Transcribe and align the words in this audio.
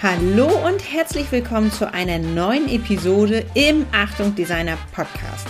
Hallo 0.00 0.46
und 0.64 0.92
herzlich 0.92 1.32
willkommen 1.32 1.72
zu 1.72 1.92
einer 1.92 2.20
neuen 2.20 2.68
Episode 2.68 3.44
im 3.54 3.84
Achtung 3.90 4.32
Designer 4.32 4.78
Podcast. 4.92 5.48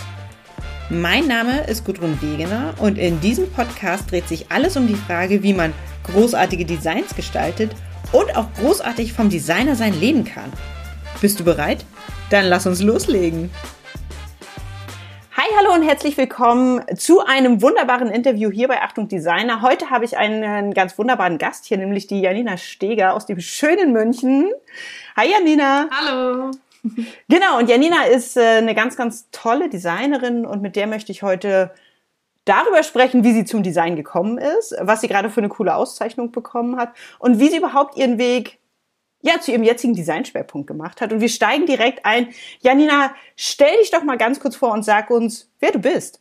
Mein 0.88 1.28
Name 1.28 1.64
ist 1.64 1.84
Gudrun 1.84 2.18
Wegener 2.22 2.72
und 2.78 2.96
in 2.96 3.20
diesem 3.20 3.50
Podcast 3.52 4.10
dreht 4.10 4.26
sich 4.26 4.50
alles 4.50 4.78
um 4.78 4.86
die 4.86 4.94
Frage, 4.94 5.42
wie 5.42 5.52
man 5.52 5.74
großartige 6.04 6.64
Designs 6.64 7.14
gestaltet 7.14 7.72
und 8.12 8.34
auch 8.38 8.50
großartig 8.54 9.12
vom 9.12 9.28
Designer 9.28 9.76
sein 9.76 10.00
leben 10.00 10.24
kann. 10.24 10.50
Bist 11.20 11.38
du 11.38 11.44
bereit? 11.44 11.84
Dann 12.30 12.46
lass 12.46 12.66
uns 12.66 12.80
loslegen. 12.80 13.50
Hi, 15.48 15.54
hallo 15.56 15.72
und 15.72 15.82
herzlich 15.82 16.16
willkommen 16.18 16.82
zu 16.96 17.24
einem 17.24 17.62
wunderbaren 17.62 18.10
Interview 18.10 18.50
hier 18.50 18.68
bei 18.68 18.82
Achtung 18.82 19.08
Designer. 19.08 19.62
Heute 19.62 19.88
habe 19.88 20.04
ich 20.04 20.18
einen 20.18 20.74
ganz 20.74 20.98
wunderbaren 20.98 21.38
Gast 21.38 21.64
hier, 21.64 21.78
nämlich 21.78 22.06
die 22.06 22.20
Janina 22.20 22.58
Steger 22.58 23.14
aus 23.14 23.24
dem 23.24 23.40
schönen 23.40 23.92
München. 23.92 24.50
Hi 25.16 25.30
Janina. 25.30 25.88
Hallo. 25.90 26.50
Genau, 27.28 27.58
und 27.58 27.70
Janina 27.70 28.04
ist 28.04 28.36
äh, 28.36 28.58
eine 28.58 28.74
ganz, 28.74 28.96
ganz 28.96 29.30
tolle 29.30 29.70
Designerin 29.70 30.44
und 30.44 30.60
mit 30.60 30.76
der 30.76 30.86
möchte 30.86 31.12
ich 31.12 31.22
heute 31.22 31.70
darüber 32.44 32.82
sprechen, 32.82 33.24
wie 33.24 33.32
sie 33.32 33.44
zum 33.44 33.62
Design 33.62 33.96
gekommen 33.96 34.36
ist, 34.36 34.76
was 34.80 35.00
sie 35.00 35.08
gerade 35.08 35.30
für 35.30 35.40
eine 35.40 35.48
coole 35.48 35.74
Auszeichnung 35.74 36.30
bekommen 36.30 36.76
hat 36.76 36.92
und 37.18 37.38
wie 37.38 37.48
sie 37.48 37.58
überhaupt 37.58 37.96
ihren 37.96 38.18
Weg 38.18 38.57
ja, 39.22 39.40
zu 39.40 39.52
ihrem 39.52 39.62
jetzigen 39.62 39.94
Designschwerpunkt 39.94 40.66
gemacht 40.66 41.00
hat. 41.00 41.12
Und 41.12 41.20
wir 41.20 41.28
steigen 41.28 41.66
direkt 41.66 42.04
ein. 42.04 42.28
Janina, 42.60 43.14
stell 43.36 43.76
dich 43.78 43.90
doch 43.90 44.04
mal 44.04 44.18
ganz 44.18 44.40
kurz 44.40 44.56
vor 44.56 44.72
und 44.72 44.84
sag 44.84 45.10
uns, 45.10 45.50
wer 45.60 45.72
du 45.72 45.78
bist. 45.78 46.20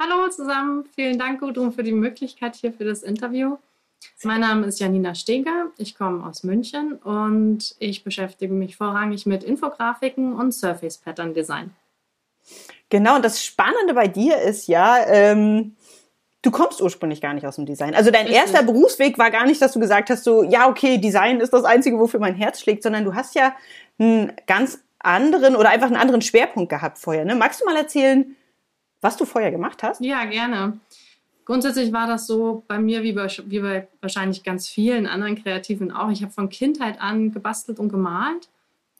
Hallo 0.00 0.28
zusammen, 0.28 0.84
vielen 0.94 1.18
Dank 1.18 1.40
Gudrun 1.40 1.72
für 1.72 1.82
die 1.82 1.92
Möglichkeit 1.92 2.54
hier 2.54 2.72
für 2.72 2.84
das 2.84 3.02
Interview. 3.02 3.56
Mein 4.22 4.40
Name 4.40 4.66
ist 4.66 4.78
Janina 4.78 5.14
Steger, 5.14 5.70
ich 5.78 5.96
komme 5.96 6.24
aus 6.26 6.42
München 6.42 6.94
und 6.94 7.74
ich 7.78 8.04
beschäftige 8.04 8.52
mich 8.52 8.76
vorrangig 8.76 9.24
mit 9.24 9.42
Infografiken 9.42 10.34
und 10.34 10.52
Surface 10.52 10.98
Pattern 10.98 11.32
Design. 11.32 11.70
Genau, 12.88 13.16
und 13.16 13.24
das 13.24 13.42
Spannende 13.42 13.94
bei 13.94 14.06
dir 14.06 14.38
ist 14.38 14.68
ja, 14.68 14.98
ähm, 15.06 15.76
du 16.46 16.52
kommst 16.52 16.80
ursprünglich 16.80 17.20
gar 17.20 17.34
nicht 17.34 17.44
aus 17.44 17.56
dem 17.56 17.66
Design. 17.66 17.94
Also 17.94 18.12
dein 18.12 18.26
Richtig. 18.26 18.40
erster 18.40 18.62
Berufsweg 18.62 19.18
war 19.18 19.32
gar 19.32 19.46
nicht, 19.46 19.60
dass 19.60 19.72
du 19.72 19.80
gesagt 19.80 20.10
hast, 20.10 20.22
so, 20.22 20.44
ja, 20.44 20.68
okay, 20.68 20.98
Design 20.98 21.40
ist 21.40 21.52
das 21.52 21.64
Einzige, 21.64 21.98
wofür 21.98 22.20
mein 22.20 22.36
Herz 22.36 22.60
schlägt, 22.60 22.84
sondern 22.84 23.04
du 23.04 23.14
hast 23.14 23.34
ja 23.34 23.54
einen 23.98 24.32
ganz 24.46 24.78
anderen 25.00 25.56
oder 25.56 25.70
einfach 25.70 25.88
einen 25.88 25.96
anderen 25.96 26.22
Schwerpunkt 26.22 26.70
gehabt 26.70 26.98
vorher. 26.98 27.24
Ne? 27.24 27.34
Magst 27.34 27.60
du 27.60 27.64
mal 27.64 27.76
erzählen, 27.76 28.36
was 29.00 29.16
du 29.16 29.24
vorher 29.24 29.50
gemacht 29.50 29.82
hast? 29.82 30.00
Ja, 30.00 30.24
gerne. 30.24 30.78
Grundsätzlich 31.44 31.92
war 31.92 32.06
das 32.06 32.28
so 32.28 32.62
bei 32.68 32.78
mir 32.78 33.02
wie 33.02 33.12
bei, 33.12 33.28
wie 33.46 33.60
bei 33.60 33.88
wahrscheinlich 34.00 34.44
ganz 34.44 34.68
vielen 34.68 35.06
anderen 35.06 35.42
Kreativen 35.42 35.90
auch. 35.90 36.10
Ich 36.10 36.22
habe 36.22 36.32
von 36.32 36.48
Kindheit 36.48 37.00
an 37.00 37.32
gebastelt 37.32 37.80
und 37.80 37.88
gemalt. 37.88 38.48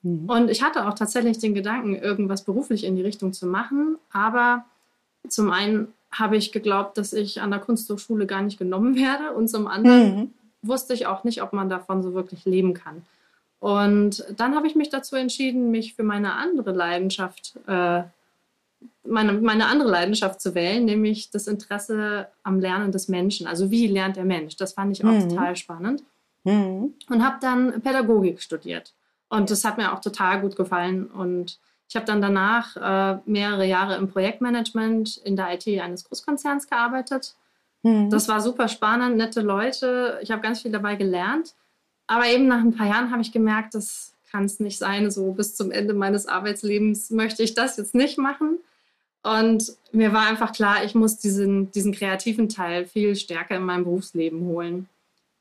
Mhm. 0.03 0.29
Und 0.29 0.51
ich 0.51 0.63
hatte 0.63 0.87
auch 0.89 0.95
tatsächlich 0.95 1.39
den 1.39 1.55
Gedanken, 1.55 1.95
irgendwas 1.95 2.43
beruflich 2.43 2.85
in 2.85 2.97
die 2.97 3.03
Richtung 3.03 3.33
zu 3.33 3.47
machen. 3.47 3.99
Aber 4.13 4.65
zum 5.29 5.51
einen 5.51 5.93
habe 6.19 6.37
ich 6.37 6.53
geglaubt, 6.53 6.99
dass 6.99 7.13
ich 7.13 7.41
an 7.41 7.51
der 7.51 7.61
Kunsthochschule 7.61 8.27
gar 8.27 8.43
nicht 8.43 8.59
genommen 8.59 8.97
werde. 8.97 9.33
Und 9.33 9.49
zum 9.49 9.67
anderen 9.67 10.17
mhm. 10.17 10.35
wusste 10.63 10.95
ich 10.95 11.07
auch 11.07 11.25
nicht, 11.25 11.43
ob 11.43 11.53
man 11.53 11.69
davon 11.69 12.03
so 12.03 12.15
wirklich 12.15 12.45
leben 12.45 12.75
kann. 12.75 13.03
Und 13.59 14.25
dann 14.37 14.55
habe 14.55 14.67
ich 14.67 14.77
mich 14.77 14.91
dazu 14.91 15.17
entschieden, 15.17 15.71
mich 15.71 15.95
für 15.95 16.03
meine 16.03 16.35
andere 16.35 16.73
Leidenschaft, 16.73 17.55
äh, 17.67 18.03
meine, 19.05 19.33
meine 19.33 19.67
andere 19.67 19.91
Leidenschaft 19.91 20.41
zu 20.41 20.55
wählen, 20.55 20.85
nämlich 20.85 21.31
das 21.31 21.47
Interesse 21.47 22.29
am 22.43 22.61
Lernen 22.61 22.93
des 22.93 23.09
Menschen. 23.09 23.47
Also 23.47 23.71
wie 23.71 23.87
lernt 23.87 24.17
der 24.17 24.25
Mensch? 24.25 24.57
Das 24.57 24.75
fand 24.75 24.93
ich 24.93 25.05
auch 25.05 25.11
mhm. 25.11 25.29
total 25.29 25.57
spannend. 25.57 26.03
Mhm. 26.45 26.95
Und 27.09 27.25
habe 27.25 27.39
dann 27.41 27.81
Pädagogik 27.81 28.41
studiert. 28.41 28.93
Und 29.29 29.51
das 29.51 29.65
hat 29.65 29.79
mir 29.79 29.93
auch 29.93 30.01
total 30.01 30.41
gut 30.41 30.55
gefallen. 30.55 31.07
Und 31.07 31.59
ich 31.89 31.97
habe 31.97 32.07
dann 32.07 32.21
danach 32.21 32.77
äh, 32.77 33.21
mehrere 33.27 33.67
Jahre 33.67 33.97
im 33.97 34.09
Projektmanagement 34.09 35.19
in 35.19 35.37
der 35.37 35.55
IT 35.55 35.67
eines 35.81 36.05
Großkonzerns 36.05 36.69
gearbeitet. 36.69 37.35
Mhm. 37.83 38.11
Das 38.11 38.29
war 38.29 38.41
super 38.41 38.69
spannend, 38.69 39.17
nette 39.17 39.41
Leute. 39.41 40.19
Ich 40.23 40.31
habe 40.31 40.43
ganz 40.43 40.63
viel 40.63 40.73
dabei 40.73 40.97
gelernt. 40.97 41.55
Aber 42.09 42.27
eben 42.27 42.49
nach 42.49 42.61
ein 42.61 42.75
paar 42.75 42.89
Jahren 42.89 43.11
habe 43.11 43.23
ich 43.23 43.33
gemerkt, 43.33 43.75
das 43.75 44.15
kann 44.31 44.45
es 44.45 44.61
nicht 44.61 44.79
sein. 44.79 45.11
So 45.11 45.33
bis 45.33 45.55
zum 45.55 45.71
Ende 45.71 45.95
meines 45.95 46.27
Arbeitslebens 46.27 47.11
möchte 47.11 47.43
ich 47.43 47.55
das 47.55 47.77
jetzt 47.77 47.95
nicht 47.95 48.19
machen. 48.19 48.59
Und 49.23 49.73
mir 49.93 50.13
war 50.13 50.27
einfach 50.27 50.53
klar, 50.53 50.85
ich 50.85 50.95
muss 50.95 51.19
diesen, 51.19 51.73
diesen 51.73 51.93
kreativen 51.93 52.49
Teil 52.49 52.87
viel 52.87 53.17
stärker 53.17 53.57
in 53.57 53.65
meinem 53.65 53.85
Berufsleben 53.85 54.47
holen. 54.47 54.89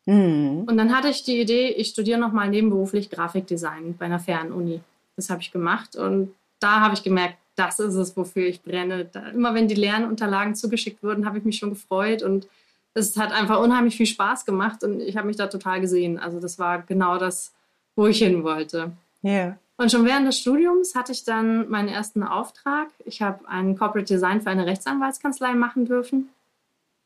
Mhm. 0.06 0.64
Und 0.68 0.78
dann 0.78 0.96
hatte 0.96 1.10
ich 1.10 1.24
die 1.24 1.40
Idee, 1.40 1.70
ich 1.70 1.90
studiere 1.90 2.20
nochmal 2.20 2.50
nebenberuflich 2.50 3.10
Grafikdesign 3.10 3.96
bei 3.98 4.06
einer 4.06 4.20
Fernuni. 4.20 4.82
Das 5.16 5.30
habe 5.30 5.42
ich 5.42 5.52
gemacht 5.52 5.96
und 5.96 6.34
da 6.60 6.82
habe 6.82 6.94
ich 6.94 7.04
gemerkt, 7.04 7.38
das 7.56 7.80
ist 7.80 7.96
es, 7.96 8.18
wofür 8.18 8.46
ich 8.48 8.62
brenne. 8.62 9.06
Da, 9.06 9.30
immer 9.30 9.54
wenn 9.54 9.68
die 9.68 9.76
Lernunterlagen 9.76 10.56
zugeschickt 10.56 11.02
wurden, 11.04 11.26
habe 11.26 11.38
ich 11.38 11.46
mich 11.46 11.58
schon 11.58 11.70
gefreut 11.70 12.22
und 12.22 12.48
es 12.94 13.18
hat 13.18 13.32
einfach 13.32 13.60
unheimlich 13.60 13.98
viel 13.98 14.06
Spaß 14.06 14.46
gemacht 14.46 14.84
und 14.84 15.02
ich 15.02 15.18
habe 15.18 15.28
mich 15.28 15.38
da 15.38 15.48
total 15.48 15.82
gesehen. 15.82 16.18
Also 16.18 16.40
das 16.40 16.60
war 16.60 16.82
genau 16.82 17.18
das, 17.18 17.54
wo 17.96 18.08
ich 18.08 18.20
hin 18.20 18.44
wollte. 18.44 18.92
Ja. 19.22 19.32
Yeah. 19.32 19.58
Und 19.78 19.92
schon 19.92 20.06
während 20.06 20.26
des 20.26 20.40
Studiums 20.40 20.96
hatte 20.96 21.12
ich 21.12 21.26
dann 21.26 21.70
meinen 21.70 21.90
ersten 21.90 22.24
Auftrag. 22.24 22.88
Ich 23.04 23.22
habe 23.22 23.48
ein 23.48 23.78
Corporate 23.78 24.06
Design 24.06 24.42
für 24.42 24.50
eine 24.50 24.66
Rechtsanwaltskanzlei 24.66 25.54
machen 25.54 25.86
dürfen. 25.86 26.30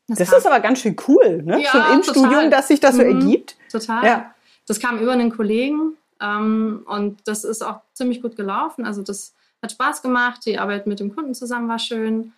Das, 0.06 0.18
das 0.18 0.32
ist 0.32 0.46
aber 0.46 0.60
ganz 0.60 0.80
schön 0.80 0.96
cool, 1.08 1.42
ne? 1.42 1.62
Ja, 1.62 1.70
schon 1.70 1.80
im 1.80 2.02
total. 2.02 2.24
Studium, 2.24 2.50
dass 2.50 2.68
sich 2.68 2.80
das 2.80 2.96
so 2.96 3.02
mhm, 3.02 3.20
ergibt. 3.20 3.56
Total. 3.70 4.04
Ja. 4.04 4.34
Das 4.66 4.78
kam 4.78 5.00
über 5.00 5.12
einen 5.12 5.34
Kollegen 5.34 5.96
ähm, 6.20 6.84
und 6.86 7.26
das 7.26 7.44
ist 7.44 7.62
auch 7.62 7.80
ziemlich 7.94 8.22
gut 8.22 8.36
gelaufen. 8.36 8.84
Also 8.84 9.02
das 9.02 9.34
hat 9.62 9.72
Spaß 9.72 10.02
gemacht. 10.02 10.44
Die 10.46 10.58
Arbeit 10.58 10.86
mit 10.86 11.00
dem 11.00 11.14
Kunden 11.14 11.34
zusammen 11.34 11.68
war 11.68 11.78
schön. 11.78 12.32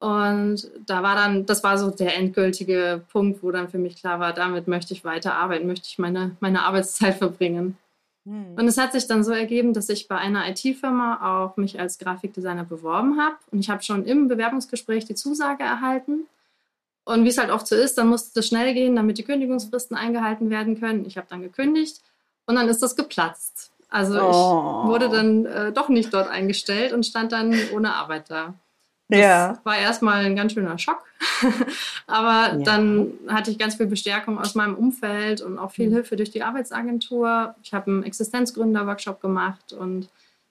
Und 0.00 0.70
da 0.86 1.02
war 1.02 1.16
dann, 1.16 1.44
das 1.44 1.64
war 1.64 1.76
so 1.76 1.90
der 1.90 2.16
endgültige 2.16 3.02
Punkt, 3.10 3.42
wo 3.42 3.50
dann 3.50 3.68
für 3.68 3.78
mich 3.78 3.96
klar 3.96 4.20
war, 4.20 4.32
damit 4.32 4.68
möchte 4.68 4.94
ich 4.94 5.04
weiter 5.04 5.34
arbeiten, 5.34 5.66
möchte 5.66 5.86
ich 5.88 5.98
meine, 5.98 6.36
meine 6.40 6.62
Arbeitszeit 6.62 7.14
verbringen. 7.18 7.76
Hm. 8.24 8.54
Und 8.56 8.68
es 8.68 8.78
hat 8.78 8.92
sich 8.92 9.08
dann 9.08 9.24
so 9.24 9.32
ergeben, 9.32 9.74
dass 9.74 9.88
ich 9.88 10.06
bei 10.06 10.16
einer 10.16 10.48
IT-Firma 10.48 11.44
auch 11.44 11.56
mich 11.56 11.80
als 11.80 11.98
Grafikdesigner 11.98 12.64
beworben 12.64 13.20
habe. 13.20 13.36
Und 13.50 13.58
ich 13.58 13.70
habe 13.70 13.82
schon 13.82 14.04
im 14.04 14.28
Bewerbungsgespräch 14.28 15.04
die 15.04 15.16
Zusage 15.16 15.64
erhalten. 15.64 16.26
Und 17.04 17.24
wie 17.24 17.28
es 17.28 17.38
halt 17.38 17.50
oft 17.50 17.66
so 17.66 17.74
ist, 17.74 17.98
dann 17.98 18.08
musste 18.08 18.40
es 18.40 18.46
schnell 18.46 18.74
gehen, 18.74 18.94
damit 18.94 19.18
die 19.18 19.24
Kündigungsfristen 19.24 19.96
eingehalten 19.96 20.50
werden 20.50 20.78
können. 20.78 21.06
Ich 21.06 21.16
habe 21.16 21.26
dann 21.28 21.42
gekündigt 21.42 22.02
und 22.48 22.54
dann 22.54 22.68
ist 22.68 22.82
das 22.82 22.96
geplatzt. 22.96 23.70
Also 23.90 24.20
oh. 24.20 24.82
ich 24.82 24.88
wurde 24.90 25.08
dann 25.10 25.44
äh, 25.46 25.72
doch 25.72 25.88
nicht 25.88 26.12
dort 26.12 26.28
eingestellt 26.28 26.92
und 26.92 27.04
stand 27.04 27.32
dann 27.32 27.54
ohne 27.72 27.94
Arbeit 27.94 28.30
da. 28.30 28.54
Das 29.08 29.20
ja. 29.20 29.58
war 29.64 29.78
erstmal 29.78 30.24
ein 30.24 30.34
ganz 30.34 30.52
schöner 30.54 30.78
Schock. 30.78 31.04
Aber 32.06 32.56
ja. 32.56 32.64
dann 32.64 33.12
hatte 33.28 33.50
ich 33.50 33.58
ganz 33.58 33.76
viel 33.76 33.86
Bestärkung 33.86 34.38
aus 34.38 34.54
meinem 34.54 34.74
Umfeld 34.74 35.40
und 35.42 35.58
auch 35.58 35.70
viel 35.70 35.88
mhm. 35.88 35.94
Hilfe 35.94 36.16
durch 36.16 36.30
die 36.30 36.42
Arbeitsagentur. 36.42 37.54
Ich 37.62 37.72
habe 37.74 37.90
einen 37.90 38.02
Existenzgründer-Workshop 38.02 39.20
gemacht 39.20 39.72
und 39.72 40.08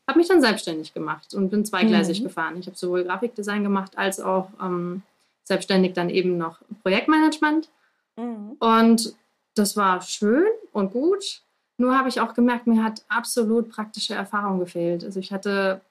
habe 0.07 0.19
mich 0.19 0.27
dann 0.27 0.41
selbstständig 0.41 0.93
gemacht 0.93 1.33
und 1.33 1.49
bin 1.49 1.65
zweigleisig 1.65 2.21
mhm. 2.21 2.25
gefahren. 2.25 2.57
Ich 2.59 2.67
habe 2.67 2.77
sowohl 2.77 3.03
Grafikdesign 3.03 3.63
gemacht 3.63 3.97
als 3.97 4.19
auch 4.19 4.49
ähm, 4.61 5.01
selbstständig 5.43 5.93
dann 5.93 6.09
eben 6.09 6.37
noch 6.37 6.59
Projektmanagement. 6.83 7.69
Mhm. 8.17 8.51
Und 8.59 9.15
das 9.55 9.75
war 9.75 10.01
schön 10.01 10.45
und 10.71 10.93
gut. 10.93 11.41
Nur 11.77 11.97
habe 11.97 12.09
ich 12.09 12.19
auch 12.19 12.33
gemerkt, 12.33 12.65
mir 12.65 12.83
hat 12.83 13.03
absolut 13.07 13.69
praktische 13.69 14.15
Erfahrung 14.15 14.59
gefehlt. 14.59 15.03
Also 15.03 15.19
ich 15.19 15.31
hatte 15.31 15.81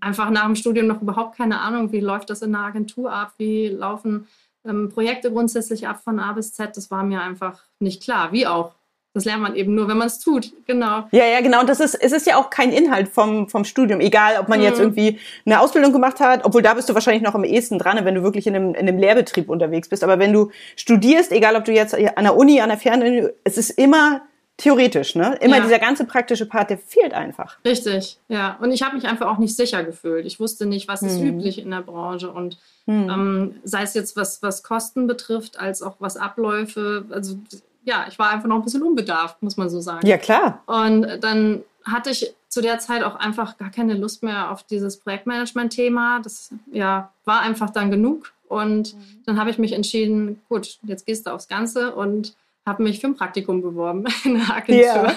einfach 0.00 0.30
nach 0.30 0.44
dem 0.44 0.56
Studium 0.56 0.88
noch 0.88 1.00
überhaupt 1.00 1.36
keine 1.36 1.60
Ahnung, 1.60 1.92
wie 1.92 2.00
läuft 2.00 2.30
das 2.30 2.42
in 2.42 2.54
einer 2.54 2.64
Agentur 2.64 3.12
ab, 3.12 3.32
wie 3.38 3.68
laufen 3.68 4.26
ähm, 4.66 4.88
Projekte 4.88 5.30
grundsätzlich 5.30 5.86
ab 5.86 6.00
von 6.02 6.18
A 6.18 6.32
bis 6.32 6.52
Z. 6.52 6.76
Das 6.76 6.90
war 6.90 7.04
mir 7.04 7.22
einfach 7.22 7.60
nicht 7.78 8.02
klar. 8.02 8.32
Wie 8.32 8.46
auch. 8.46 8.72
Das 9.14 9.24
lernt 9.24 9.40
man 9.40 9.56
eben 9.56 9.74
nur, 9.74 9.88
wenn 9.88 9.96
man 9.96 10.08
es 10.08 10.18
tut. 10.18 10.52
Genau. 10.66 11.08
Ja, 11.10 11.24
ja, 11.24 11.40
genau. 11.40 11.60
Und 11.60 11.70
das 11.70 11.80
ist, 11.80 11.94
es 11.94 12.12
ist 12.12 12.26
ja 12.26 12.36
auch 12.36 12.50
kein 12.50 12.70
Inhalt 12.70 13.08
vom, 13.08 13.48
vom 13.48 13.64
Studium. 13.64 14.00
Egal, 14.00 14.38
ob 14.38 14.48
man 14.48 14.58
mhm. 14.58 14.64
jetzt 14.66 14.78
irgendwie 14.78 15.18
eine 15.46 15.60
Ausbildung 15.60 15.92
gemacht 15.92 16.20
hat, 16.20 16.44
obwohl 16.44 16.60
da 16.60 16.74
bist 16.74 16.90
du 16.90 16.94
wahrscheinlich 16.94 17.22
noch 17.22 17.34
am 17.34 17.44
ehesten 17.44 17.78
dran, 17.78 18.04
wenn 18.04 18.14
du 18.14 18.22
wirklich 18.22 18.46
in 18.46 18.54
einem, 18.54 18.74
in 18.74 18.86
einem 18.86 18.98
Lehrbetrieb 18.98 19.48
unterwegs 19.48 19.88
bist. 19.88 20.04
Aber 20.04 20.18
wenn 20.18 20.34
du 20.34 20.50
studierst, 20.76 21.32
egal 21.32 21.56
ob 21.56 21.64
du 21.64 21.72
jetzt 21.72 21.94
an 21.94 22.24
der 22.24 22.36
Uni, 22.36 22.60
an 22.60 22.68
der 22.68 22.76
Fernuni, 22.76 23.28
es 23.44 23.56
ist 23.56 23.70
immer 23.70 24.20
theoretisch, 24.56 25.14
ne? 25.14 25.36
Immer 25.40 25.56
ja. 25.56 25.62
dieser 25.62 25.78
ganze 25.78 26.04
praktische 26.04 26.46
Part, 26.46 26.70
der 26.70 26.78
fehlt 26.78 27.12
einfach. 27.12 27.58
Richtig, 27.64 28.18
ja. 28.28 28.56
Und 28.60 28.72
ich 28.72 28.82
habe 28.82 28.96
mich 28.96 29.04
einfach 29.06 29.26
auch 29.26 29.38
nicht 29.38 29.54
sicher 29.54 29.84
gefühlt. 29.84 30.24
Ich 30.26 30.40
wusste 30.40 30.66
nicht, 30.66 30.88
was 30.88 31.02
ist 31.02 31.18
hm. 31.18 31.28
üblich 31.28 31.58
in 31.58 31.70
der 31.70 31.82
Branche 31.82 32.30
und 32.30 32.58
hm. 32.86 33.10
ähm, 33.10 33.54
sei 33.64 33.82
es 33.82 33.94
jetzt 33.94 34.16
was, 34.16 34.42
was 34.42 34.62
Kosten 34.62 35.06
betrifft, 35.06 35.58
als 35.60 35.82
auch 35.82 35.96
was 35.98 36.16
Abläufe. 36.16 37.04
Also 37.10 37.36
ja, 37.84 38.06
ich 38.08 38.18
war 38.18 38.30
einfach 38.30 38.48
noch 38.48 38.56
ein 38.56 38.64
bisschen 38.64 38.82
unbedarft, 38.82 39.42
muss 39.42 39.56
man 39.56 39.68
so 39.68 39.80
sagen. 39.80 40.06
Ja, 40.06 40.16
klar. 40.16 40.62
Und 40.66 41.06
dann 41.20 41.62
hatte 41.84 42.10
ich 42.10 42.34
zu 42.48 42.62
der 42.62 42.78
Zeit 42.78 43.02
auch 43.02 43.16
einfach 43.16 43.58
gar 43.58 43.70
keine 43.70 43.94
Lust 43.94 44.22
mehr 44.22 44.50
auf 44.50 44.62
dieses 44.64 44.96
Projektmanagement-Thema. 44.98 46.20
Das 46.20 46.50
ja, 46.72 47.12
war 47.24 47.42
einfach 47.42 47.70
dann 47.70 47.90
genug. 47.90 48.32
Und 48.48 48.94
mhm. 48.94 49.22
dann 49.26 49.38
habe 49.38 49.50
ich 49.50 49.58
mich 49.58 49.72
entschieden, 49.72 50.40
gut, 50.48 50.78
jetzt 50.82 51.04
gehst 51.04 51.26
du 51.26 51.30
aufs 51.30 51.48
Ganze 51.48 51.94
und 51.94 52.34
habe 52.66 52.82
mich 52.82 53.00
für 53.00 53.06
ein 53.06 53.14
Praktikum 53.14 53.62
beworben 53.62 54.04
in 54.24 54.36
einer 54.36 54.54
Agentur. 54.54 54.84
Yeah. 54.84 55.16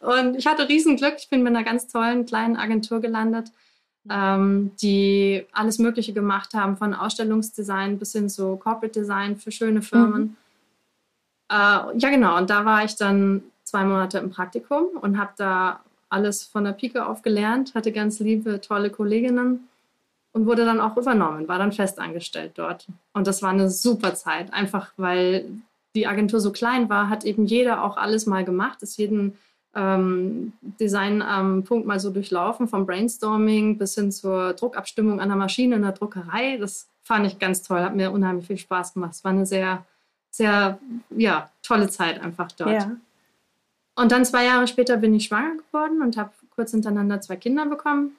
Und 0.00 0.36
ich 0.36 0.46
hatte 0.46 0.68
riesen 0.68 0.96
Glück. 0.96 1.14
Ich 1.18 1.28
bin 1.28 1.42
mit 1.42 1.54
einer 1.54 1.64
ganz 1.64 1.88
tollen 1.88 2.26
kleinen 2.26 2.56
Agentur 2.56 3.00
gelandet, 3.00 3.50
ähm, 4.08 4.72
die 4.80 5.46
alles 5.52 5.78
Mögliche 5.78 6.12
gemacht 6.12 6.54
haben, 6.54 6.76
von 6.76 6.94
Ausstellungsdesign 6.94 7.98
bis 7.98 8.12
hin 8.12 8.28
zu 8.28 8.56
Corporate 8.56 9.00
Design 9.00 9.36
für 9.36 9.50
schöne 9.50 9.82
Firmen. 9.82 10.22
Mhm. 10.22 10.36
Äh, 11.50 11.98
ja, 11.98 12.10
genau. 12.10 12.36
Und 12.36 12.50
da 12.50 12.64
war 12.64 12.84
ich 12.84 12.96
dann 12.96 13.42
zwei 13.64 13.84
Monate 13.84 14.18
im 14.18 14.30
Praktikum 14.30 14.84
und 15.00 15.18
habe 15.18 15.32
da 15.36 15.80
alles 16.08 16.44
von 16.44 16.64
der 16.64 16.72
Pike 16.72 17.06
auf 17.06 17.22
gelernt, 17.22 17.74
hatte 17.74 17.92
ganz 17.92 18.20
liebe, 18.20 18.60
tolle 18.60 18.90
Kolleginnen 18.90 19.68
und 20.32 20.46
wurde 20.46 20.64
dann 20.64 20.80
auch 20.80 20.96
übernommen, 20.96 21.48
war 21.48 21.58
dann 21.58 21.72
festangestellt 21.72 22.52
dort. 22.56 22.86
Und 23.12 23.26
das 23.26 23.42
war 23.42 23.50
eine 23.50 23.70
super 23.70 24.14
Zeit, 24.14 24.52
einfach 24.52 24.92
weil 24.96 25.46
die 25.94 26.06
Agentur 26.06 26.40
so 26.40 26.52
klein 26.52 26.88
war, 26.88 27.08
hat 27.08 27.24
eben 27.24 27.46
jeder 27.46 27.84
auch 27.84 27.96
alles 27.96 28.26
mal 28.26 28.44
gemacht, 28.44 28.82
ist 28.82 28.98
jeden 28.98 29.36
ähm, 29.74 30.52
Design-Punkt 30.62 31.84
ähm, 31.84 31.86
mal 31.86 32.00
so 32.00 32.10
durchlaufen, 32.10 32.68
vom 32.68 32.86
Brainstorming 32.86 33.78
bis 33.78 33.94
hin 33.94 34.10
zur 34.10 34.54
Druckabstimmung 34.54 35.20
an 35.20 35.28
der 35.28 35.36
Maschine 35.36 35.76
in 35.76 35.82
der 35.82 35.92
Druckerei. 35.92 36.56
Das 36.58 36.88
fand 37.02 37.26
ich 37.26 37.38
ganz 37.38 37.62
toll, 37.62 37.80
hat 37.80 37.94
mir 37.94 38.10
unheimlich 38.10 38.46
viel 38.46 38.56
Spaß 38.56 38.94
gemacht. 38.94 39.12
Es 39.12 39.24
war 39.24 39.32
eine 39.32 39.46
sehr, 39.46 39.84
sehr, 40.30 40.78
ja, 41.10 41.50
tolle 41.62 41.88
Zeit 41.88 42.20
einfach 42.20 42.50
dort. 42.52 42.70
Ja. 42.70 42.96
Und 43.96 44.12
dann 44.12 44.24
zwei 44.24 44.44
Jahre 44.44 44.66
später 44.66 44.96
bin 44.96 45.14
ich 45.14 45.26
schwanger 45.26 45.56
geworden 45.56 46.02
und 46.02 46.16
habe 46.16 46.30
kurz 46.50 46.70
hintereinander 46.72 47.20
zwei 47.20 47.36
Kinder 47.36 47.66
bekommen 47.66 48.16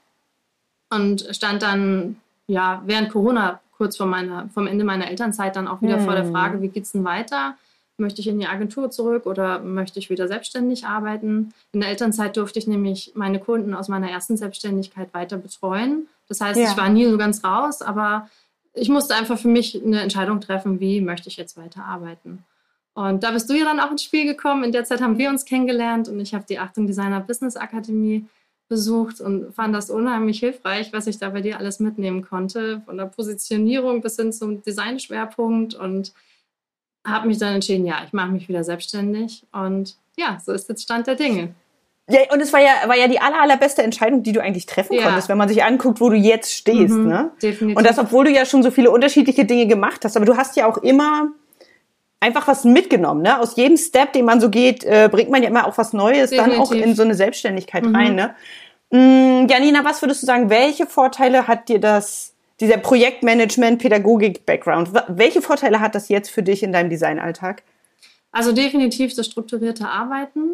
und 0.89 1.27
stand 1.31 1.63
dann 1.63 2.17
ja 2.47 2.81
während 2.85 3.09
Corona 3.09 3.59
kurz 3.81 3.97
vor 3.97 4.05
meiner, 4.05 4.47
vom 4.53 4.67
Ende 4.67 4.83
meiner 4.83 5.09
Elternzeit 5.09 5.55
dann 5.55 5.67
auch 5.67 5.81
wieder 5.81 5.97
hm. 5.97 6.05
vor 6.05 6.13
der 6.13 6.25
hm. 6.25 6.31
Frage, 6.31 6.61
wie 6.61 6.67
geht 6.67 6.83
es 6.83 6.91
denn 6.91 7.03
weiter? 7.03 7.55
Möchte 7.97 8.21
ich 8.21 8.27
in 8.27 8.39
die 8.39 8.45
Agentur 8.45 8.91
zurück 8.91 9.25
oder 9.25 9.57
möchte 9.57 9.97
ich 9.97 10.11
wieder 10.11 10.27
selbstständig 10.27 10.85
arbeiten? 10.85 11.51
In 11.71 11.79
der 11.79 11.89
Elternzeit 11.89 12.37
durfte 12.37 12.59
ich 12.59 12.67
nämlich 12.67 13.13
meine 13.15 13.39
Kunden 13.39 13.73
aus 13.73 13.87
meiner 13.87 14.11
ersten 14.11 14.37
Selbstständigkeit 14.37 15.11
weiter 15.15 15.37
betreuen. 15.37 16.07
Das 16.27 16.41
heißt, 16.41 16.59
ja. 16.59 16.69
ich 16.69 16.77
war 16.77 16.89
nie 16.89 17.09
so 17.09 17.17
ganz 17.17 17.43
raus, 17.43 17.81
aber 17.81 18.29
ich 18.75 18.89
musste 18.89 19.15
einfach 19.15 19.39
für 19.39 19.47
mich 19.47 19.81
eine 19.83 20.01
Entscheidung 20.01 20.41
treffen, 20.41 20.79
wie 20.79 21.01
möchte 21.01 21.27
ich 21.27 21.37
jetzt 21.37 21.57
weiter 21.57 21.83
arbeiten. 21.83 22.43
Und 22.93 23.23
da 23.23 23.31
bist 23.31 23.49
du 23.49 23.55
ja 23.55 23.65
dann 23.65 23.79
auch 23.79 23.89
ins 23.89 24.03
Spiel 24.03 24.25
gekommen. 24.25 24.63
In 24.63 24.73
der 24.73 24.83
Zeit 24.83 25.01
haben 25.01 25.17
wir 25.17 25.29
uns 25.29 25.45
kennengelernt 25.45 26.07
und 26.07 26.19
ich 26.19 26.35
habe 26.35 26.45
die 26.47 26.59
Achtung 26.59 26.85
Designer 26.85 27.19
Business 27.19 27.57
Akademie 27.57 28.27
besucht 28.71 29.19
und 29.19 29.53
fand 29.53 29.75
das 29.75 29.89
unheimlich 29.89 30.39
hilfreich, 30.39 30.93
was 30.93 31.05
ich 31.05 31.19
da 31.19 31.29
bei 31.29 31.41
dir 31.41 31.59
alles 31.59 31.81
mitnehmen 31.81 32.21
konnte, 32.21 32.81
von 32.85 32.95
der 32.95 33.05
Positionierung 33.05 34.01
bis 34.01 34.15
hin 34.15 34.31
zum 34.31 34.63
Designschwerpunkt 34.63 35.73
und 35.75 36.13
habe 37.05 37.27
mich 37.27 37.37
dann 37.37 37.55
entschieden, 37.55 37.85
ja, 37.85 38.01
ich 38.05 38.13
mache 38.13 38.31
mich 38.31 38.47
wieder 38.47 38.63
selbstständig 38.63 39.45
und 39.51 39.97
ja, 40.17 40.37
so 40.43 40.53
ist 40.53 40.69
jetzt 40.69 40.83
Stand 40.83 41.07
der 41.07 41.15
Dinge. 41.15 41.53
Ja, 42.09 42.19
und 42.31 42.39
es 42.39 42.53
war 42.53 42.61
ja, 42.61 42.71
war 42.87 42.95
ja 42.95 43.09
die 43.09 43.19
aller, 43.19 43.41
allerbeste 43.41 43.83
Entscheidung, 43.83 44.23
die 44.23 44.31
du 44.31 44.41
eigentlich 44.41 44.67
treffen 44.67 44.93
ja. 44.93 45.03
konntest, 45.03 45.27
wenn 45.27 45.37
man 45.37 45.49
sich 45.49 45.65
anguckt, 45.65 45.99
wo 45.99 46.09
du 46.09 46.15
jetzt 46.15 46.53
stehst. 46.53 46.93
Mhm, 46.93 47.07
ne? 47.07 47.31
Definitiv. 47.41 47.77
Und 47.77 47.85
das, 47.85 47.99
obwohl 47.99 48.23
du 48.23 48.31
ja 48.31 48.45
schon 48.45 48.63
so 48.63 48.71
viele 48.71 48.89
unterschiedliche 48.89 49.43
Dinge 49.43 49.67
gemacht 49.67 50.05
hast. 50.05 50.15
Aber 50.15 50.25
du 50.25 50.37
hast 50.37 50.55
ja 50.55 50.65
auch 50.65 50.77
immer 50.77 51.31
einfach 52.21 52.47
was 52.47 52.63
mitgenommen. 52.63 53.23
Ne? 53.23 53.37
Aus 53.37 53.57
jedem 53.57 53.75
Step, 53.75 54.13
den 54.13 54.23
man 54.23 54.39
so 54.39 54.49
geht, 54.49 54.85
äh, 54.85 55.09
bringt 55.11 55.29
man 55.29 55.43
ja 55.43 55.49
immer 55.49 55.67
auch 55.67 55.77
was 55.77 55.91
Neues 55.91 56.29
Definitiv. 56.29 56.53
dann 56.53 56.61
auch 56.61 56.71
in 56.71 56.95
so 56.95 57.03
eine 57.03 57.15
Selbstständigkeit 57.15 57.83
mhm. 57.83 57.95
rein. 57.95 58.15
Ne? 58.15 58.35
Mm, 58.91 59.47
Janina, 59.49 59.83
was 59.83 60.01
würdest 60.01 60.21
du 60.21 60.27
sagen, 60.27 60.49
welche 60.49 60.85
Vorteile 60.85 61.47
hat 61.47 61.67
dir 61.67 61.79
das, 61.79 62.33
dieser 62.61 62.77
Projektmanagement, 62.77 63.81
Pädagogik, 63.81 64.45
Background, 64.45 64.91
welche 65.09 65.41
Vorteile 65.41 65.81
hat 65.81 65.95
das 65.95 66.07
jetzt 66.07 66.29
für 66.29 66.43
dich 66.43 66.63
in 66.63 66.71
deinem 66.71 66.89
Designalltag? 66.89 67.63
Also 68.31 68.53
definitiv 68.53 69.15
das 69.15 69.25
strukturierte 69.25 69.89
Arbeiten, 69.89 70.51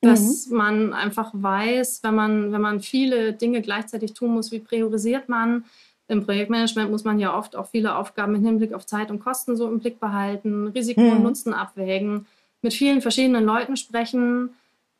dass 0.00 0.46
mhm. 0.46 0.56
man 0.56 0.92
einfach 0.92 1.32
weiß, 1.34 2.02
wenn 2.02 2.14
man, 2.14 2.52
wenn 2.52 2.60
man 2.60 2.80
viele 2.80 3.32
Dinge 3.32 3.62
gleichzeitig 3.62 4.14
tun 4.14 4.30
muss, 4.30 4.52
wie 4.52 4.60
priorisiert 4.60 5.28
man, 5.28 5.64
im 6.10 6.24
Projektmanagement 6.24 6.90
muss 6.90 7.04
man 7.04 7.18
ja 7.18 7.36
oft 7.36 7.54
auch 7.56 7.68
viele 7.68 7.96
Aufgaben 7.96 8.34
im 8.34 8.44
Hinblick 8.44 8.72
auf 8.72 8.84
Zeit 8.84 9.10
und 9.10 9.20
Kosten 9.20 9.56
so 9.56 9.68
im 9.68 9.78
Blick 9.78 10.00
behalten, 10.00 10.68
Risiko 10.68 11.00
mhm. 11.00 11.12
und 11.12 11.22
Nutzen 11.22 11.54
abwägen, 11.54 12.26
mit 12.62 12.74
vielen 12.74 13.00
verschiedenen 13.00 13.44
Leuten 13.44 13.76
sprechen. 13.76 14.50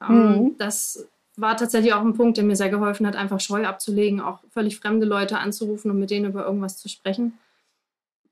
Mhm. 0.09 0.55
Das 0.59 1.09
war 1.37 1.57
tatsächlich 1.57 1.93
auch 1.95 2.03
ein 2.03 2.15
Punkt, 2.15 2.37
der 2.37 2.45
mir 2.45 2.57
sehr 2.57 2.71
geholfen 2.71 3.07
hat, 3.07 3.17
einfach 3.17 3.41
Scheu 3.41 3.67
abzulegen, 3.67 4.21
auch 4.21 4.39
völlig 4.51 4.79
fremde 4.79 5.07
Leute 5.07 5.39
anzurufen 5.39 5.91
und 5.91 5.99
mit 5.99 6.11
denen 6.11 6.31
über 6.31 6.45
irgendwas 6.45 6.79
zu 6.79 6.89
sprechen. 6.89 7.39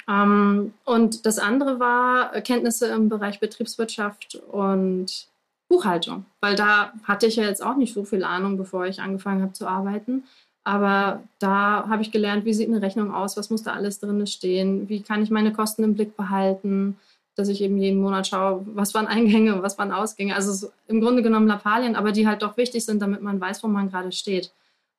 Ähm, 0.09 0.73
und 0.85 1.27
das 1.27 1.39
andere 1.39 1.81
war 1.81 2.31
Kenntnisse 2.43 2.87
im 2.89 3.09
Bereich 3.09 3.41
Betriebswirtschaft 3.41 4.37
und 4.51 5.27
Buchhaltung, 5.69 6.25
weil 6.41 6.57
da 6.57 6.93
hatte 7.05 7.27
ich 7.27 7.37
ja 7.37 7.45
jetzt 7.45 7.63
auch 7.63 7.77
nicht 7.77 7.93
so 7.93 8.05
viel 8.05 8.25
Ahnung, 8.25 8.57
bevor 8.57 8.87
ich 8.87 9.01
angefangen 9.01 9.43
habe 9.43 9.53
zu 9.53 9.67
arbeiten. 9.67 10.25
Aber 10.69 11.23
da 11.39 11.87
habe 11.89 12.03
ich 12.03 12.13
gelernt, 12.13 12.45
wie 12.45 12.53
sieht 12.53 12.69
eine 12.69 12.83
Rechnung 12.83 13.15
aus, 13.15 13.39
was 13.39 13.49
muss 13.49 13.63
da 13.63 13.73
alles 13.73 14.01
drin 14.01 14.27
stehen, 14.27 14.87
wie 14.91 15.01
kann 15.01 15.23
ich 15.23 15.31
meine 15.31 15.51
Kosten 15.51 15.83
im 15.83 15.95
Blick 15.95 16.15
behalten, 16.15 16.99
dass 17.37 17.49
ich 17.49 17.63
eben 17.63 17.79
jeden 17.79 18.03
Monat 18.03 18.27
schaue, 18.27 18.67
was 18.75 18.93
waren 18.93 19.07
Eingänge 19.07 19.63
was 19.63 19.79
waren 19.79 19.93
Ausgänge. 19.93 20.35
Also 20.35 20.53
so 20.53 20.71
im 20.87 21.01
Grunde 21.01 21.23
genommen 21.23 21.47
Lappalien, 21.47 21.97
aber 21.97 22.13
die 22.13 22.29
halt 22.29 22.43
doch 22.43 22.59
wichtig 22.59 22.85
sind, 22.85 23.01
damit 23.01 23.23
man 23.23 23.41
weiß, 23.41 23.63
wo 23.65 23.69
man 23.69 23.89
gerade 23.89 24.13
steht. 24.13 24.53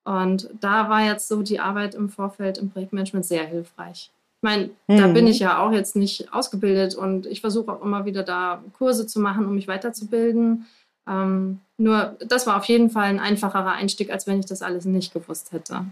Und 0.06 0.50
da 0.60 0.90
war 0.90 1.06
jetzt 1.06 1.28
so 1.28 1.44
die 1.44 1.60
Arbeit 1.60 1.94
im 1.94 2.10
Vorfeld 2.10 2.58
im 2.58 2.72
Projektmanagement 2.72 3.28
sehr 3.28 3.46
hilfreich. 3.46 4.10
Ich 4.38 4.42
meine, 4.42 4.72
mhm. 4.88 4.98
da 4.98 5.08
bin 5.10 5.28
ich 5.28 5.38
ja 5.38 5.64
auch 5.64 5.72
jetzt 5.72 5.96
nicht 5.96 6.34
ausgebildet 6.34 6.96
und 6.96 7.28
ich 7.28 7.42
versuche 7.42 7.72
auch 7.72 7.84
immer 7.84 8.06
wieder 8.06 8.24
da 8.24 8.64
Kurse 8.76 9.06
zu 9.06 9.20
machen, 9.20 9.46
um 9.46 9.54
mich 9.54 9.68
weiterzubilden. 9.68 10.66
Ähm, 11.10 11.60
nur 11.78 12.18
das 12.20 12.46
war 12.46 12.58
auf 12.58 12.66
jeden 12.66 12.90
Fall 12.90 13.06
ein 13.06 13.20
einfacherer 13.20 13.72
Einstieg, 13.72 14.12
als 14.12 14.28
wenn 14.28 14.40
ich 14.40 14.46
das 14.46 14.62
alles 14.62 14.86
nicht 14.86 15.14
gewusst 15.14 15.52
hätte. 15.52 15.86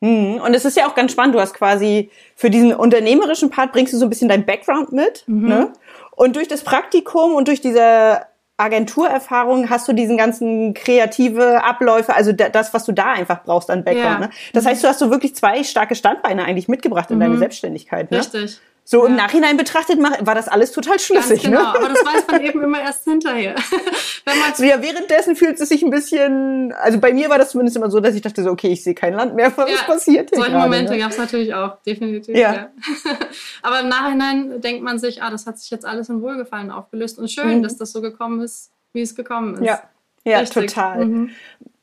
Mhm. 0.00 0.40
Und 0.44 0.54
es 0.54 0.64
ist 0.64 0.76
ja 0.76 0.86
auch 0.86 0.94
ganz 0.94 1.12
spannend, 1.12 1.34
du 1.34 1.40
hast 1.40 1.54
quasi 1.54 2.10
für 2.36 2.50
diesen 2.50 2.72
unternehmerischen 2.72 3.50
Part 3.50 3.72
bringst 3.72 3.92
du 3.92 3.98
so 3.98 4.06
ein 4.06 4.10
bisschen 4.10 4.28
dein 4.28 4.46
Background 4.46 4.92
mit. 4.92 5.24
Mhm. 5.26 5.48
Ne? 5.48 5.72
Und 6.12 6.36
durch 6.36 6.48
das 6.48 6.62
Praktikum 6.62 7.34
und 7.34 7.48
durch 7.48 7.60
diese 7.60 8.22
Agenturerfahrung 8.58 9.70
hast 9.70 9.86
du 9.86 9.92
diesen 9.92 10.16
ganzen 10.16 10.74
kreative 10.74 11.62
Abläufe, 11.62 12.14
also 12.14 12.32
das, 12.32 12.74
was 12.74 12.84
du 12.84 12.92
da 12.92 13.12
einfach 13.12 13.44
brauchst 13.44 13.70
an 13.70 13.84
Background. 13.84 14.20
Ja. 14.20 14.26
Ne? 14.26 14.30
Das 14.52 14.66
heißt, 14.66 14.82
du 14.82 14.88
hast 14.88 14.98
so 14.98 15.10
wirklich 15.10 15.34
zwei 15.36 15.62
starke 15.62 15.94
Standbeine 15.94 16.44
eigentlich 16.44 16.68
mitgebracht 16.68 17.10
in 17.10 17.16
mhm. 17.16 17.20
deine 17.20 17.38
Selbstständigkeit. 17.38 18.10
Ne? 18.10 18.18
Richtig. 18.18 18.60
So 18.90 19.02
ja. 19.02 19.10
im 19.10 19.16
Nachhinein 19.16 19.58
betrachtet 19.58 19.98
war 20.00 20.34
das 20.34 20.48
alles 20.48 20.72
total 20.72 20.98
schlüssig. 20.98 21.42
Ganz 21.42 21.54
genau, 21.54 21.60
ne? 21.60 21.68
aber 21.78 21.90
das 21.90 22.02
weiß 22.06 22.26
man 22.26 22.40
eben 22.40 22.62
immer 22.64 22.80
erst 22.80 23.04
hinterher. 23.04 23.54
Wenn 24.24 24.38
man 24.38 24.66
ja, 24.66 24.80
währenddessen 24.80 25.36
fühlt 25.36 25.60
es 25.60 25.68
sich 25.68 25.82
ein 25.82 25.90
bisschen, 25.90 26.72
also 26.72 26.98
bei 26.98 27.12
mir 27.12 27.28
war 27.28 27.36
das 27.36 27.50
zumindest 27.50 27.76
immer 27.76 27.90
so, 27.90 28.00
dass 28.00 28.14
ich 28.14 28.22
dachte 28.22 28.42
so, 28.42 28.50
okay, 28.50 28.68
ich 28.68 28.82
sehe 28.82 28.94
kein 28.94 29.12
Land 29.12 29.34
mehr, 29.34 29.52
was 29.54 29.70
ja, 29.70 29.76
passiert 29.84 30.30
hier 30.30 30.38
Solche 30.38 30.52
gerade, 30.52 30.64
Momente 30.64 30.92
ne? 30.94 31.00
gab 31.00 31.10
es 31.10 31.18
natürlich 31.18 31.52
auch, 31.52 31.82
definitiv. 31.82 32.34
Ja. 32.34 32.54
ja. 32.54 32.70
aber 33.62 33.80
im 33.80 33.88
Nachhinein 33.90 34.62
denkt 34.62 34.82
man 34.82 34.98
sich, 34.98 35.22
ah, 35.22 35.28
das 35.28 35.46
hat 35.46 35.58
sich 35.58 35.70
jetzt 35.70 35.84
alles 35.84 36.08
in 36.08 36.22
Wohlgefallen 36.22 36.70
aufgelöst 36.70 37.18
und 37.18 37.30
schön, 37.30 37.58
mhm. 37.58 37.62
dass 37.62 37.76
das 37.76 37.92
so 37.92 38.00
gekommen 38.00 38.40
ist, 38.40 38.70
wie 38.94 39.02
es 39.02 39.14
gekommen 39.14 39.56
ist. 39.56 39.66
Ja, 39.66 39.82
ja 40.24 40.42
total. 40.46 41.04
Mhm. 41.04 41.30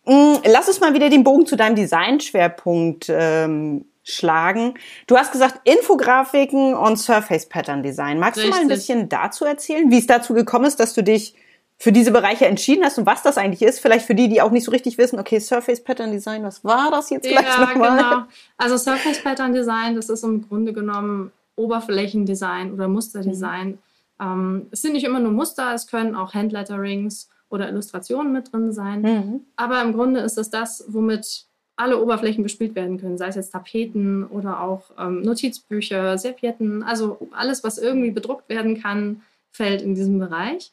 Mm, 0.06 0.38
lass 0.48 0.68
uns 0.68 0.80
mal 0.80 0.96
wieder 0.96 1.12
den 1.12 1.24
Bogen 1.24 1.46
zu 1.46 1.56
deinem 1.56 1.76
Designschwerpunkt 1.76 3.06
ähm, 3.10 3.86
schlagen. 4.06 4.76
Du 5.08 5.18
hast 5.18 5.32
gesagt, 5.32 5.62
Infografiken 5.64 6.76
und 6.76 6.98
Surface 6.98 7.50
Pattern 7.50 7.82
Design. 7.82 8.20
Magst 8.20 8.38
Richtig. 8.38 8.54
du 8.54 8.58
mal 8.58 8.62
ein 8.62 8.68
bisschen 8.68 9.10
dazu 9.10 9.46
erzählen, 9.46 9.90
wie 9.90 9.98
es 9.98 10.06
dazu 10.06 10.34
gekommen 10.34 10.66
ist, 10.66 10.80
dass 10.80 10.94
du 10.94 11.04
dich 11.04 11.36
für 11.78 11.92
diese 11.92 12.12
Bereiche 12.12 12.46
entschieden 12.46 12.86
hast 12.86 13.00
und 13.00 13.06
was 13.06 13.24
das 13.24 13.38
eigentlich 13.38 13.64
ist? 13.64 13.80
Vielleicht 13.80 14.06
für 14.06 14.16
die, 14.16 14.30
die 14.30 14.42
auch 14.42 14.52
nicht 14.52 14.64
so 14.64 14.72
richtig 14.72 14.98
wissen, 14.98 15.20
okay, 15.20 15.40
Surface 15.40 15.84
Pattern 15.84 16.12
Design, 16.12 16.44
was 16.44 16.64
war 16.64 16.92
das 16.92 17.10
jetzt 17.10 17.28
gleich 17.28 17.46
ja, 17.46 17.66
nochmal? 17.66 17.98
Genau. 17.98 18.24
Also 18.58 18.78
Surface 18.78 19.22
Pattern 19.22 19.54
Design, 19.54 19.96
das 19.96 20.10
ist 20.10 20.24
im 20.24 20.48
Grunde 20.48 20.72
genommen 20.72 21.32
Oberflächendesign 21.56 22.74
oder 22.74 22.88
Musterdesign. 22.88 23.68
Mhm. 23.68 23.78
Ähm, 24.22 24.68
es 24.72 24.84
sind 24.84 24.94
nicht 24.94 25.04
immer 25.04 25.20
nur 25.20 25.32
Muster, 25.32 25.74
es 25.74 25.88
können 25.88 26.16
auch 26.16 26.34
Handletterings 26.34 27.30
oder 27.50 27.70
Illustrationen 27.70 28.32
mit 28.32 28.54
drin 28.54 28.72
sein. 28.72 29.02
Mhm. 29.02 29.42
Aber 29.56 29.82
im 29.82 29.94
Grunde 29.94 30.20
ist 30.22 30.38
es 30.38 30.52
das, 30.52 30.86
womit 30.88 31.48
alle 31.76 32.02
Oberflächen 32.02 32.44
bespielt 32.44 32.76
werden 32.76 33.00
können, 33.00 33.18
sei 33.18 33.28
es 33.28 33.36
jetzt 33.36 33.52
Tapeten 33.52 34.26
oder 34.26 34.62
auch 34.62 34.92
ähm, 34.98 35.22
Notizbücher, 35.22 36.18
Servietten, 36.18 36.84
also 36.84 37.28
alles, 37.32 37.64
was 37.64 37.78
irgendwie 37.78 38.12
bedruckt 38.12 38.48
werden 38.50 38.82
kann, 38.82 39.22
fällt 39.52 39.82
in 39.82 39.96
diesem 39.96 40.20
Bereich. 40.20 40.72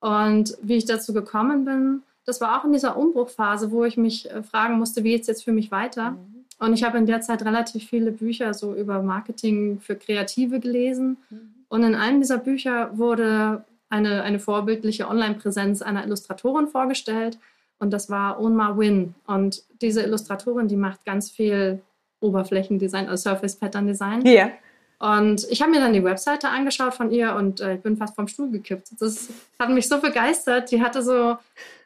Und 0.00 0.56
wie 0.60 0.76
ich 0.76 0.84
dazu 0.84 1.14
gekommen 1.14 1.64
bin, 1.64 2.02
das 2.26 2.40
war 2.40 2.58
auch 2.58 2.64
in 2.64 2.72
dieser 2.72 2.96
Umbruchphase, 2.96 3.70
wo 3.70 3.84
ich 3.84 3.96
mich 3.96 4.30
äh, 4.30 4.42
fragen 4.42 4.78
musste, 4.78 5.04
wie 5.04 5.10
geht 5.10 5.22
es 5.22 5.26
jetzt 5.26 5.44
für 5.44 5.52
mich 5.52 5.70
weiter? 5.70 6.12
Mhm. 6.12 6.44
Und 6.58 6.74
ich 6.74 6.84
habe 6.84 6.98
in 6.98 7.06
der 7.06 7.20
Zeit 7.20 7.44
relativ 7.44 7.84
viele 7.88 8.12
Bücher 8.12 8.54
so 8.54 8.74
über 8.74 9.02
Marketing 9.02 9.80
für 9.80 9.96
Kreative 9.96 10.60
gelesen. 10.60 11.16
Mhm. 11.30 11.54
Und 11.68 11.82
in 11.82 11.94
einem 11.94 12.20
dieser 12.20 12.38
Bücher 12.38 12.96
wurde 12.96 13.64
eine, 13.88 14.22
eine 14.22 14.38
vorbildliche 14.38 15.08
Online-Präsenz 15.08 15.82
einer 15.82 16.04
Illustratorin 16.04 16.68
vorgestellt 16.68 17.38
und 17.78 17.90
das 17.90 18.10
war 18.10 18.40
Onma 18.40 18.76
Win. 18.78 19.14
Und 19.26 19.62
diese 19.80 20.02
Illustratorin, 20.02 20.68
die 20.68 20.76
macht 20.76 21.04
ganz 21.04 21.30
viel 21.30 21.80
Oberflächendesign, 22.20 23.08
also 23.08 23.30
Surface 23.30 23.56
Pattern 23.56 23.86
Design. 23.86 24.24
Ja. 24.26 24.50
Und 24.98 25.46
ich 25.50 25.60
habe 25.60 25.70
mir 25.70 25.80
dann 25.80 25.92
die 25.92 26.04
Webseite 26.04 26.48
angeschaut 26.48 26.94
von 26.94 27.10
ihr 27.10 27.34
und 27.34 27.60
äh, 27.60 27.74
ich 27.74 27.82
bin 27.82 27.96
fast 27.96 28.14
vom 28.14 28.28
Stuhl 28.28 28.50
gekippt. 28.50 28.88
Das 29.00 29.28
hat 29.58 29.68
mich 29.68 29.88
so 29.88 30.00
begeistert. 30.00 30.70
Die 30.70 30.80
hatte 30.80 31.02
so, 31.02 31.36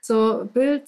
so 0.00 0.48
Bild, 0.52 0.84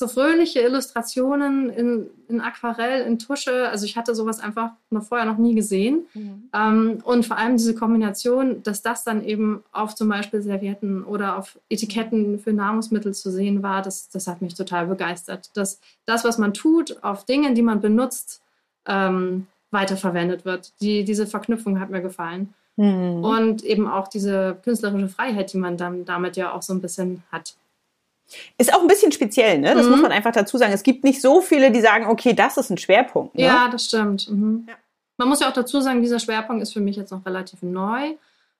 so 0.00 0.08
fröhliche 0.08 0.60
Illustrationen 0.60 1.68
in, 1.68 2.06
in 2.28 2.40
Aquarell, 2.40 3.06
in 3.06 3.18
Tusche. 3.18 3.68
Also 3.68 3.84
ich 3.84 3.98
hatte 3.98 4.14
sowas 4.14 4.40
einfach 4.40 4.70
noch 4.88 5.04
vorher 5.04 5.26
noch 5.26 5.36
nie 5.36 5.54
gesehen. 5.54 6.06
Mhm. 6.14 6.48
Ähm, 6.54 6.98
und 7.04 7.26
vor 7.26 7.36
allem 7.36 7.58
diese 7.58 7.74
Kombination, 7.74 8.62
dass 8.62 8.80
das 8.80 9.04
dann 9.04 9.22
eben 9.22 9.62
auf 9.72 9.94
zum 9.94 10.08
Beispiel 10.08 10.40
Servietten 10.40 11.04
oder 11.04 11.36
auf 11.36 11.58
Etiketten 11.68 12.38
für 12.38 12.54
Nahrungsmittel 12.54 13.12
zu 13.12 13.30
sehen 13.30 13.62
war, 13.62 13.82
das, 13.82 14.08
das 14.08 14.26
hat 14.26 14.40
mich 14.40 14.54
total 14.54 14.86
begeistert. 14.86 15.50
Dass 15.54 15.80
das, 16.06 16.24
was 16.24 16.38
man 16.38 16.54
tut, 16.54 17.04
auf 17.04 17.26
Dingen, 17.26 17.54
die 17.54 17.62
man 17.62 17.82
benutzt, 17.82 18.40
ähm, 18.86 19.48
weiterverwendet 19.70 20.46
wird. 20.46 20.72
Die, 20.80 21.04
diese 21.04 21.26
Verknüpfung 21.26 21.78
hat 21.78 21.90
mir 21.90 22.00
gefallen. 22.00 22.54
Mhm. 22.76 23.22
Und 23.22 23.64
eben 23.64 23.86
auch 23.86 24.08
diese 24.08 24.56
künstlerische 24.64 25.10
Freiheit, 25.10 25.52
die 25.52 25.58
man 25.58 25.76
dann 25.76 26.06
damit 26.06 26.38
ja 26.38 26.52
auch 26.52 26.62
so 26.62 26.72
ein 26.72 26.80
bisschen 26.80 27.22
hat. 27.30 27.54
Ist 28.58 28.74
auch 28.74 28.80
ein 28.80 28.86
bisschen 28.86 29.12
speziell, 29.12 29.58
ne? 29.58 29.74
Das 29.74 29.86
mhm. 29.86 29.92
muss 29.92 30.02
man 30.02 30.12
einfach 30.12 30.32
dazu 30.32 30.56
sagen. 30.56 30.72
Es 30.72 30.82
gibt 30.82 31.04
nicht 31.04 31.20
so 31.20 31.40
viele, 31.40 31.70
die 31.70 31.80
sagen, 31.80 32.06
okay, 32.06 32.32
das 32.32 32.56
ist 32.56 32.70
ein 32.70 32.78
Schwerpunkt. 32.78 33.34
Ne? 33.34 33.44
Ja, 33.44 33.68
das 33.68 33.86
stimmt. 33.86 34.30
Mhm. 34.30 34.66
Ja. 34.68 34.74
Man 35.18 35.28
muss 35.28 35.40
ja 35.40 35.48
auch 35.48 35.54
dazu 35.54 35.80
sagen, 35.80 36.00
dieser 36.00 36.18
Schwerpunkt 36.18 36.62
ist 36.62 36.72
für 36.72 36.80
mich 36.80 36.96
jetzt 36.96 37.10
noch 37.10 37.26
relativ 37.26 37.62
neu. 37.62 38.14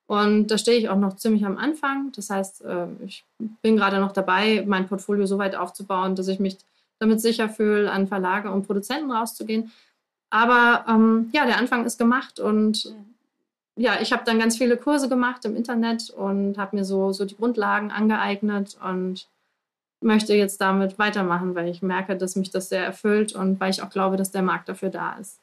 Und 0.07 0.49
da 0.49 0.59
stehe 0.59 0.77
ich 0.77 0.89
auch 0.89 0.97
noch 0.97 1.17
ziemlich 1.17 1.47
am 1.47 1.57
Anfang. 1.57 2.11
Das 2.17 2.31
heißt, 2.31 2.65
äh, 2.65 2.87
ich 3.07 3.25
bin 3.62 3.77
gerade 3.77 4.00
noch 4.00 4.12
dabei, 4.12 4.65
mein 4.67 4.89
Portfolio 4.89 5.25
so 5.27 5.39
weit 5.39 5.55
aufzubauen, 5.55 6.17
dass 6.17 6.27
ich 6.27 6.41
mich 6.41 6.59
damit 6.99 7.21
sicher 7.21 7.49
fühle, 7.49 7.91
an 7.91 8.09
Verlage 8.09 8.50
und 8.50 8.67
Produzenten 8.67 9.11
rauszugehen. 9.11 9.71
Aber 10.29 10.85
ähm, 10.89 11.31
ja, 11.33 11.47
der 11.47 11.59
Anfang 11.59 11.85
ist 11.87 11.99
gemacht 11.99 12.41
und 12.41 12.95
ja, 13.77 14.00
ich 14.00 14.12
habe 14.12 14.25
dann 14.25 14.39
ganz 14.39 14.59
viele 14.59 14.77
Kurse 14.77 15.09
gemacht 15.09 15.45
im 15.45 15.57
Internet 15.57 16.11
und 16.11 16.59
habe 16.59 16.77
mir 16.77 16.85
so, 16.85 17.12
so 17.12 17.25
die 17.25 17.37
Grundlagen 17.37 17.91
angeeignet 17.91 18.77
und 18.85 19.27
möchte 20.00 20.35
jetzt 20.35 20.61
damit 20.61 20.99
weitermachen, 20.99 21.54
weil 21.54 21.69
ich 21.69 21.83
merke, 21.83 22.16
dass 22.16 22.37
mich 22.37 22.50
das 22.50 22.69
sehr 22.69 22.85
erfüllt 22.85 23.35
und 23.35 23.61
weil 23.61 23.71
ich 23.71 23.83
auch 23.83 23.90
glaube, 23.90 24.16
dass 24.16 24.30
der 24.30 24.42
Markt 24.42 24.69
dafür 24.69 24.88
da 24.88 25.14
ist. 25.21 25.40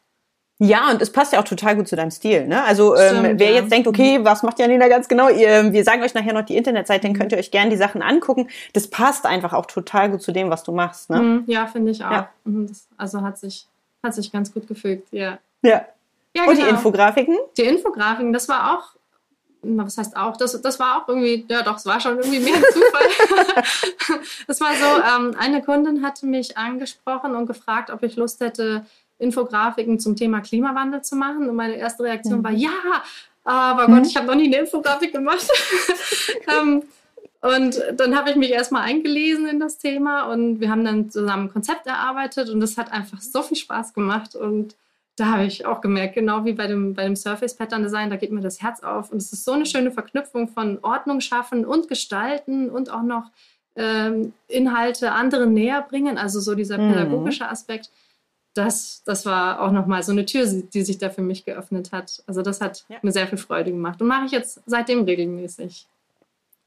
Ja, 0.59 0.89
und 0.89 0.99
es 1.01 1.11
passt 1.11 1.33
ja 1.33 1.39
auch 1.39 1.43
total 1.43 1.75
gut 1.75 1.87
zu 1.87 1.95
deinem 1.95 2.09
Stil. 2.09 2.47
Ne? 2.47 2.63
Also 2.63 2.95
ähm, 2.95 3.19
Stimmt, 3.19 3.39
wer 3.39 3.51
ja. 3.51 3.55
jetzt 3.61 3.71
denkt, 3.71 3.87
okay, 3.87 4.19
was 4.23 4.41
macht 4.41 4.57
Janina 4.57 4.87
ganz 4.87 5.07
genau? 5.07 5.29
Ihr, 5.29 5.71
wir 5.71 5.83
sagen 5.83 6.01
euch 6.01 6.15
nachher 6.15 6.33
noch 6.33 6.45
die 6.45 6.57
Internetseite, 6.57 7.05
dann 7.05 7.15
könnt 7.15 7.31
ihr 7.31 7.37
euch 7.37 7.51
gerne 7.51 7.69
die 7.69 7.77
Sachen 7.77 8.01
angucken. 8.01 8.47
Das 8.73 8.87
passt 8.87 9.27
einfach 9.27 9.53
auch 9.53 9.67
total 9.67 10.09
gut 10.09 10.23
zu 10.23 10.31
dem, 10.31 10.49
was 10.49 10.63
du 10.63 10.71
machst. 10.71 11.11
Ne? 11.11 11.21
Mhm, 11.21 11.43
ja, 11.45 11.67
finde 11.67 11.91
ich 11.91 12.03
auch. 12.03 12.11
Ja. 12.11 12.29
Mhm, 12.45 12.71
also 12.97 13.21
hat 13.21 13.37
sich, 13.37 13.67
hat 14.01 14.15
sich 14.15 14.31
ganz 14.31 14.51
gut 14.51 14.67
gefügt, 14.67 15.07
ja. 15.11 15.37
Ja. 15.61 15.85
ja 16.35 16.43
und 16.45 16.55
genau. 16.55 16.65
die 16.65 16.69
Infografiken? 16.69 17.37
Die 17.55 17.63
Infografiken, 17.63 18.33
das 18.33 18.49
war 18.49 18.79
auch 18.79 18.96
was 19.61 19.97
heißt 19.97 20.15
auch, 20.15 20.37
das, 20.37 20.61
das 20.61 20.79
war 20.79 21.01
auch 21.01 21.07
irgendwie, 21.07 21.45
ja 21.49 21.61
doch, 21.61 21.77
es 21.77 21.85
war 21.85 21.99
schon 21.99 22.17
irgendwie 22.17 22.39
mehr 22.39 22.61
Zufall. 22.61 24.19
das 24.47 24.61
war 24.61 24.73
so, 24.73 25.25
ähm, 25.25 25.35
eine 25.37 25.61
Kundin 25.61 26.05
hatte 26.05 26.25
mich 26.25 26.57
angesprochen 26.57 27.35
und 27.35 27.47
gefragt, 27.47 27.89
ob 27.89 28.03
ich 28.03 28.15
Lust 28.15 28.39
hätte, 28.39 28.85
Infografiken 29.19 29.99
zum 29.99 30.15
Thema 30.15 30.41
Klimawandel 30.41 31.01
zu 31.01 31.15
machen. 31.15 31.49
Und 31.49 31.55
meine 31.55 31.75
erste 31.75 32.03
Reaktion 32.03 32.39
mhm. 32.39 32.43
war, 32.43 32.51
ja, 32.51 32.69
aber 33.43 33.87
mhm. 33.87 33.95
Gott, 33.95 34.07
ich 34.07 34.15
habe 34.15 34.27
noch 34.27 34.35
nie 34.35 34.45
eine 34.45 34.57
Infografik 34.57 35.11
gemacht. 35.11 35.47
ähm, 36.47 36.83
und 37.41 37.81
dann 37.93 38.17
habe 38.17 38.31
ich 38.31 38.35
mich 38.35 38.51
erstmal 38.51 38.83
eingelesen 38.83 39.47
in 39.47 39.59
das 39.59 39.77
Thema 39.77 40.23
und 40.23 40.59
wir 40.59 40.69
haben 40.69 40.83
dann 40.83 41.09
zusammen 41.09 41.45
ein 41.45 41.53
Konzept 41.53 41.85
erarbeitet 41.85 42.49
und 42.49 42.59
das 42.59 42.77
hat 42.77 42.91
einfach 42.91 43.21
so 43.21 43.43
viel 43.43 43.57
Spaß 43.57 43.93
gemacht 43.93 44.35
und 44.35 44.75
da 45.17 45.31
habe 45.31 45.45
ich 45.45 45.65
auch 45.65 45.81
gemerkt, 45.81 46.13
genau 46.13 46.45
wie 46.45 46.53
bei 46.53 46.67
dem, 46.67 46.93
bei 46.93 47.03
dem 47.03 47.15
Surface 47.15 47.55
Pattern 47.55 47.81
Design, 47.81 48.11
da 48.11 48.17
geht 48.17 48.31
mir 48.31 48.41
das 48.41 48.61
Herz 48.61 48.83
auf. 48.83 49.11
Und 49.11 49.17
es 49.17 49.33
ist 49.33 49.43
so 49.43 49.51
eine 49.51 49.65
schöne 49.65 49.91
Verknüpfung 49.91 50.47
von 50.47 50.77
Ordnung 50.83 51.21
schaffen 51.21 51.65
und 51.65 51.87
gestalten 51.89 52.69
und 52.69 52.91
auch 52.91 53.01
noch 53.01 53.31
ähm, 53.75 54.33
Inhalte 54.47 55.11
anderen 55.11 55.53
näher 55.53 55.81
bringen. 55.81 56.19
Also 56.19 56.39
so 56.39 56.53
dieser 56.53 56.77
mhm. 56.77 56.93
pädagogische 56.93 57.49
Aspekt. 57.49 57.89
Das, 58.53 59.01
das 59.05 59.25
war 59.25 59.61
auch 59.61 59.71
nochmal 59.71 60.03
so 60.03 60.11
eine 60.11 60.25
Tür, 60.25 60.45
die 60.45 60.83
sich 60.83 60.99
da 60.99 61.09
für 61.09 61.23
mich 61.23 61.45
geöffnet 61.45 61.91
hat. 61.91 62.23
Also 62.27 62.43
das 62.43 62.61
hat 62.61 62.85
ja. 62.87 62.97
mir 63.01 63.11
sehr 63.11 63.27
viel 63.27 63.39
Freude 63.39 63.71
gemacht 63.71 63.99
und 63.99 64.07
mache 64.07 64.25
ich 64.25 64.31
jetzt 64.31 64.61
seitdem 64.67 65.03
regelmäßig. 65.03 65.87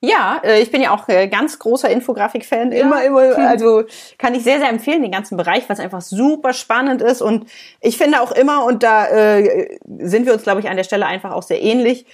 Ja, 0.00 0.40
äh, 0.42 0.62
ich 0.62 0.70
bin 0.70 0.80
ja 0.80 0.94
auch 0.94 1.08
äh, 1.08 1.28
ganz 1.28 1.58
großer 1.58 1.90
Infografik-Fan. 1.90 2.72
Ja. 2.72 2.80
Immer, 2.80 3.04
immer, 3.04 3.36
also 3.36 3.84
kann 4.18 4.34
ich 4.34 4.42
sehr, 4.42 4.58
sehr 4.58 4.70
empfehlen, 4.70 5.02
den 5.02 5.12
ganzen 5.12 5.36
Bereich, 5.36 5.68
was 5.68 5.78
einfach 5.78 6.00
super 6.00 6.54
spannend 6.54 7.02
ist. 7.02 7.20
Und 7.20 7.46
ich 7.80 7.98
finde 7.98 8.22
auch 8.22 8.32
immer, 8.32 8.64
und 8.64 8.82
da 8.82 9.08
äh, 9.08 9.78
sind 9.98 10.24
wir 10.24 10.32
uns, 10.32 10.42
glaube 10.42 10.60
ich, 10.60 10.70
an 10.70 10.76
der 10.76 10.84
Stelle 10.84 11.06
einfach 11.06 11.32
auch 11.32 11.42
sehr 11.42 11.62
ähnlich, 11.62 12.06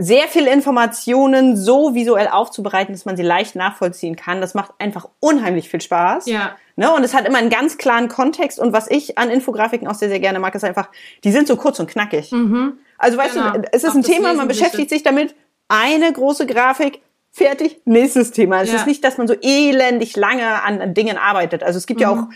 sehr 0.00 0.28
viele 0.28 0.52
Informationen 0.52 1.56
so 1.56 1.96
visuell 1.96 2.28
aufzubereiten, 2.28 2.94
dass 2.94 3.04
man 3.04 3.16
sie 3.16 3.24
leicht 3.24 3.56
nachvollziehen 3.56 4.14
kann. 4.14 4.40
Das 4.40 4.54
macht 4.54 4.70
einfach 4.78 5.08
unheimlich 5.18 5.68
viel 5.68 5.80
Spaß. 5.80 6.26
Ja. 6.26 6.52
Ne? 6.76 6.94
Und 6.94 7.02
es 7.02 7.12
hat 7.14 7.26
immer 7.26 7.38
einen 7.38 7.50
ganz 7.50 7.78
klaren 7.78 8.06
Kontext. 8.08 8.60
Und 8.60 8.72
was 8.72 8.88
ich 8.88 9.18
an 9.18 9.28
Infografiken 9.28 9.88
auch 9.88 9.96
sehr, 9.96 10.08
sehr 10.08 10.20
gerne 10.20 10.38
mag, 10.38 10.54
ist 10.54 10.62
einfach, 10.62 10.90
die 11.24 11.32
sind 11.32 11.48
so 11.48 11.56
kurz 11.56 11.80
und 11.80 11.90
knackig. 11.90 12.30
Mhm. 12.30 12.78
Also 12.96 13.18
weißt 13.18 13.34
genau. 13.34 13.50
du, 13.50 13.62
es 13.72 13.82
ist 13.82 13.90
auch 13.90 13.96
ein 13.96 14.04
Thema, 14.04 14.34
man 14.34 14.46
beschäftigt 14.46 14.88
sich 14.88 15.02
damit, 15.02 15.34
eine 15.68 16.12
große 16.12 16.46
Grafik, 16.46 17.00
fertig, 17.30 17.80
nächstes 17.84 18.32
Thema. 18.32 18.62
Es 18.62 18.70
ja. 18.70 18.76
ist 18.76 18.86
nicht, 18.86 19.04
dass 19.04 19.18
man 19.18 19.28
so 19.28 19.34
elendig 19.40 20.16
lange 20.16 20.62
an, 20.62 20.80
an 20.80 20.94
Dingen 20.94 21.16
arbeitet. 21.16 21.62
Also 21.62 21.78
es 21.78 21.86
gibt 21.86 22.00
mhm. 22.00 22.02
ja 22.02 22.10
auch 22.10 22.28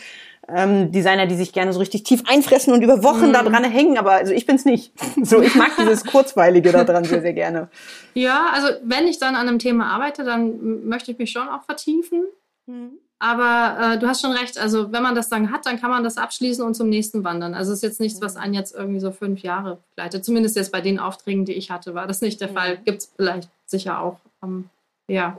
ähm, 0.48 0.92
Designer, 0.92 1.26
die 1.26 1.34
sich 1.34 1.52
gerne 1.52 1.72
so 1.72 1.78
richtig 1.78 2.02
tief 2.04 2.22
einfressen 2.26 2.72
und 2.72 2.82
über 2.82 3.02
Wochen 3.02 3.28
mhm. 3.28 3.32
da 3.32 3.42
dran 3.42 3.64
hängen, 3.64 3.96
aber 3.96 4.12
also 4.12 4.32
ich 4.32 4.46
bin's 4.46 4.64
nicht. 4.64 4.92
So, 5.22 5.40
ich 5.40 5.54
mag 5.54 5.70
dieses 5.78 6.04
Kurzweilige 6.04 6.72
da 6.72 6.84
dran 6.84 7.04
sehr, 7.04 7.22
sehr 7.22 7.32
gerne. 7.32 7.68
Ja, 8.14 8.46
also 8.52 8.68
wenn 8.82 9.06
ich 9.06 9.18
dann 9.18 9.34
an 9.34 9.48
einem 9.48 9.58
Thema 9.58 9.86
arbeite, 9.86 10.24
dann 10.24 10.86
möchte 10.86 11.12
ich 11.12 11.18
mich 11.18 11.30
schon 11.30 11.48
auch 11.48 11.62
vertiefen. 11.64 12.24
Mhm. 12.66 12.98
Aber 13.22 13.78
äh, 13.80 13.98
du 14.00 14.08
hast 14.08 14.20
schon 14.20 14.32
recht, 14.32 14.58
also 14.58 14.90
wenn 14.90 15.04
man 15.04 15.14
das 15.14 15.28
dann 15.28 15.52
hat, 15.52 15.64
dann 15.64 15.80
kann 15.80 15.90
man 15.90 16.02
das 16.02 16.16
abschließen 16.16 16.64
und 16.64 16.74
zum 16.74 16.88
nächsten 16.88 17.22
wandern. 17.22 17.54
Also 17.54 17.70
es 17.70 17.78
ist 17.78 17.82
jetzt 17.84 18.00
nichts, 18.00 18.20
was 18.20 18.34
einen 18.34 18.52
jetzt 18.52 18.74
irgendwie 18.74 18.98
so 18.98 19.12
fünf 19.12 19.42
Jahre 19.42 19.78
begleitet. 19.90 20.24
Zumindest 20.24 20.56
jetzt 20.56 20.72
bei 20.72 20.80
den 20.80 20.98
Aufträgen, 20.98 21.44
die 21.44 21.52
ich 21.52 21.70
hatte, 21.70 21.94
war 21.94 22.08
das 22.08 22.20
nicht 22.20 22.40
der 22.40 22.48
mhm. 22.50 22.54
Fall. 22.54 22.78
Gibt 22.78 23.02
es 23.02 23.12
vielleicht 23.14 23.48
sicher 23.64 24.00
auch. 24.00 24.18
Ähm, 24.42 24.68
ja. 25.06 25.38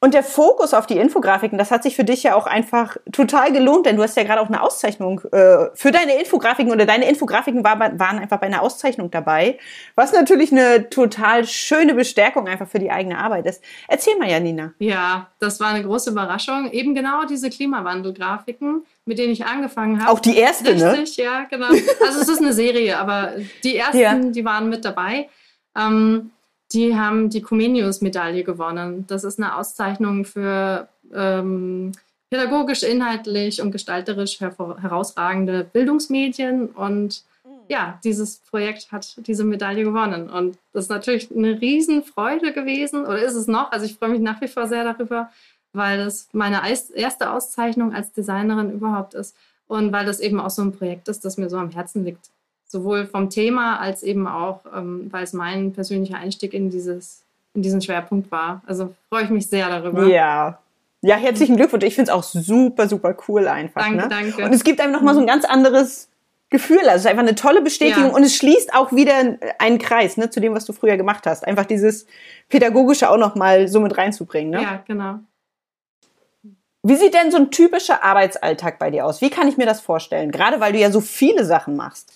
Und 0.00 0.14
der 0.14 0.22
Fokus 0.22 0.74
auf 0.74 0.86
die 0.86 0.96
Infografiken, 0.96 1.58
das 1.58 1.72
hat 1.72 1.82
sich 1.82 1.96
für 1.96 2.04
dich 2.04 2.22
ja 2.22 2.36
auch 2.36 2.46
einfach 2.46 2.96
total 3.10 3.52
gelohnt, 3.52 3.84
denn 3.84 3.96
du 3.96 4.02
hast 4.04 4.16
ja 4.16 4.22
gerade 4.22 4.40
auch 4.40 4.46
eine 4.46 4.62
Auszeichnung 4.62 5.22
äh, 5.32 5.66
für 5.74 5.90
deine 5.90 6.20
Infografiken 6.20 6.70
oder 6.70 6.86
deine 6.86 7.08
Infografiken 7.08 7.64
war, 7.64 7.80
waren 7.80 8.20
einfach 8.20 8.38
bei 8.38 8.46
einer 8.46 8.62
Auszeichnung 8.62 9.10
dabei, 9.10 9.58
was 9.96 10.12
natürlich 10.12 10.52
eine 10.52 10.88
total 10.88 11.44
schöne 11.44 11.94
Bestärkung 11.94 12.46
einfach 12.46 12.68
für 12.68 12.78
die 12.78 12.92
eigene 12.92 13.18
Arbeit 13.18 13.46
ist. 13.46 13.60
Erzähl 13.88 14.16
mal, 14.18 14.30
Janina. 14.30 14.72
Ja, 14.78 15.26
das 15.40 15.58
war 15.58 15.70
eine 15.70 15.82
große 15.82 16.10
Überraschung. 16.10 16.70
Eben 16.70 16.94
genau 16.94 17.24
diese 17.24 17.50
Klimawandelgrafiken, 17.50 18.86
mit 19.04 19.18
denen 19.18 19.32
ich 19.32 19.46
angefangen 19.46 20.00
habe. 20.00 20.12
Auch 20.12 20.20
die 20.20 20.36
erste, 20.36 20.66
Richtig, 20.66 20.84
ne? 20.84 20.92
Richtig, 20.92 21.16
ja, 21.16 21.42
genau. 21.50 21.70
Also 21.70 22.20
es 22.20 22.28
ist 22.28 22.40
eine 22.40 22.52
Serie, 22.52 22.98
aber 22.98 23.32
die 23.64 23.76
ersten, 23.76 23.98
ja. 23.98 24.14
die 24.14 24.44
waren 24.44 24.68
mit 24.68 24.84
dabei. 24.84 25.28
Ähm, 25.76 26.30
die 26.72 26.96
haben 26.96 27.30
die 27.30 27.42
Comenius-Medaille 27.42 28.44
gewonnen. 28.44 29.06
Das 29.06 29.24
ist 29.24 29.38
eine 29.38 29.56
Auszeichnung 29.56 30.24
für 30.24 30.88
ähm, 31.14 31.92
pädagogisch, 32.30 32.82
inhaltlich 32.82 33.62
und 33.62 33.70
gestalterisch 33.70 34.40
herausragende 34.40 35.64
Bildungsmedien. 35.64 36.66
Und 36.68 37.22
mhm. 37.44 37.50
ja, 37.68 37.98
dieses 38.04 38.38
Projekt 38.38 38.92
hat 38.92 39.16
diese 39.26 39.44
Medaille 39.44 39.84
gewonnen. 39.84 40.28
Und 40.28 40.58
das 40.72 40.84
ist 40.84 40.90
natürlich 40.90 41.30
eine 41.34 41.60
Riesenfreude 41.60 42.52
gewesen, 42.52 43.04
oder 43.04 43.22
ist 43.22 43.34
es 43.34 43.46
noch? 43.46 43.72
Also 43.72 43.86
ich 43.86 43.94
freue 43.94 44.10
mich 44.10 44.20
nach 44.20 44.40
wie 44.40 44.48
vor 44.48 44.66
sehr 44.66 44.84
darüber, 44.84 45.30
weil 45.72 45.98
das 45.98 46.28
meine 46.32 46.60
erste 46.94 47.30
Auszeichnung 47.30 47.94
als 47.94 48.12
Designerin 48.12 48.72
überhaupt 48.72 49.14
ist. 49.14 49.34
Und 49.66 49.92
weil 49.92 50.06
das 50.06 50.20
eben 50.20 50.40
auch 50.40 50.50
so 50.50 50.62
ein 50.62 50.72
Projekt 50.72 51.08
ist, 51.08 51.24
das 51.24 51.36
mir 51.36 51.50
so 51.50 51.56
am 51.58 51.70
Herzen 51.70 52.04
liegt 52.04 52.30
sowohl 52.68 53.06
vom 53.06 53.30
Thema 53.30 53.80
als 53.80 54.02
eben 54.02 54.26
auch, 54.26 54.60
ähm, 54.74 55.08
weil 55.10 55.24
es 55.24 55.32
mein 55.32 55.72
persönlicher 55.72 56.18
Einstieg 56.18 56.54
in 56.54 56.70
dieses 56.70 57.22
in 57.54 57.62
diesen 57.62 57.82
Schwerpunkt 57.82 58.30
war. 58.30 58.62
Also 58.66 58.94
freue 59.08 59.24
ich 59.24 59.30
mich 59.30 59.48
sehr 59.48 59.68
darüber. 59.68 60.06
Ja. 60.06 60.58
Ja, 61.00 61.16
herzlichen 61.16 61.56
Glückwunsch. 61.56 61.84
Ich 61.84 61.94
finde 61.94 62.10
es 62.10 62.16
auch 62.16 62.24
super, 62.24 62.88
super 62.88 63.16
cool 63.28 63.46
einfach. 63.46 63.82
Danke, 63.82 63.96
ne? 63.96 64.08
danke. 64.08 64.44
Und 64.44 64.52
es 64.52 64.64
gibt 64.64 64.80
einem 64.80 64.92
nochmal 64.92 65.14
so 65.14 65.20
ein 65.20 65.28
ganz 65.28 65.44
anderes 65.44 66.08
Gefühl. 66.50 66.80
Also 66.80 66.90
es 66.94 67.00
ist 67.02 67.06
einfach 67.06 67.22
eine 67.22 67.36
tolle 67.36 67.62
Bestätigung 67.62 68.10
ja. 68.10 68.16
und 68.16 68.24
es 68.24 68.34
schließt 68.34 68.74
auch 68.74 68.92
wieder 68.92 69.38
einen 69.58 69.78
Kreis 69.78 70.16
ne, 70.16 70.30
zu 70.30 70.40
dem, 70.40 70.54
was 70.54 70.64
du 70.64 70.72
früher 70.72 70.96
gemacht 70.96 71.24
hast. 71.26 71.46
Einfach 71.46 71.66
dieses 71.66 72.06
Pädagogische 72.48 73.10
auch 73.10 73.16
nochmal 73.16 73.68
so 73.68 73.78
mit 73.80 73.96
reinzubringen. 73.96 74.50
Ne? 74.50 74.62
Ja, 74.62 74.82
genau. 74.86 75.20
Wie 76.82 76.96
sieht 76.96 77.14
denn 77.14 77.30
so 77.30 77.36
ein 77.36 77.50
typischer 77.50 78.02
Arbeitsalltag 78.02 78.78
bei 78.78 78.90
dir 78.90 79.04
aus? 79.04 79.20
Wie 79.20 79.30
kann 79.30 79.46
ich 79.46 79.56
mir 79.56 79.66
das 79.66 79.80
vorstellen? 79.80 80.32
Gerade 80.32 80.58
weil 80.58 80.72
du 80.72 80.78
ja 80.78 80.90
so 80.90 81.00
viele 81.00 81.44
Sachen 81.44 81.76
machst. 81.76 82.12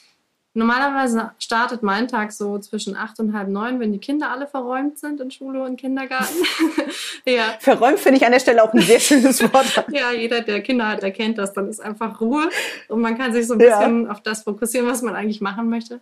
Normalerweise 0.54 1.30
startet 1.38 1.82
mein 1.82 2.08
Tag 2.08 2.30
so 2.30 2.58
zwischen 2.58 2.94
acht 2.94 3.18
und 3.18 3.32
halb 3.32 3.48
neun, 3.48 3.80
wenn 3.80 3.90
die 3.90 3.98
Kinder 3.98 4.30
alle 4.30 4.46
verräumt 4.46 4.98
sind 4.98 5.18
in 5.18 5.30
Schule 5.30 5.62
und 5.62 5.78
Kindergarten. 5.78 6.34
ja. 7.24 7.54
Verräumt 7.58 7.98
finde 7.98 8.18
ich 8.18 8.26
an 8.26 8.32
der 8.32 8.40
Stelle 8.40 8.62
auch 8.62 8.72
ein 8.74 8.82
sehr 8.82 9.00
schönes 9.00 9.42
Wort. 9.42 9.86
ja, 9.92 10.12
jeder, 10.12 10.42
der 10.42 10.60
Kinder 10.60 10.88
hat, 10.88 11.02
der 11.02 11.10
kennt 11.10 11.38
das. 11.38 11.54
Dann 11.54 11.70
ist 11.70 11.80
einfach 11.80 12.20
Ruhe 12.20 12.50
und 12.88 13.00
man 13.00 13.16
kann 13.16 13.32
sich 13.32 13.46
so 13.46 13.54
ein 13.54 13.58
bisschen 13.58 14.04
ja. 14.04 14.10
auf 14.10 14.20
das 14.20 14.42
fokussieren, 14.42 14.86
was 14.86 15.00
man 15.00 15.14
eigentlich 15.14 15.40
machen 15.40 15.70
möchte. 15.70 16.00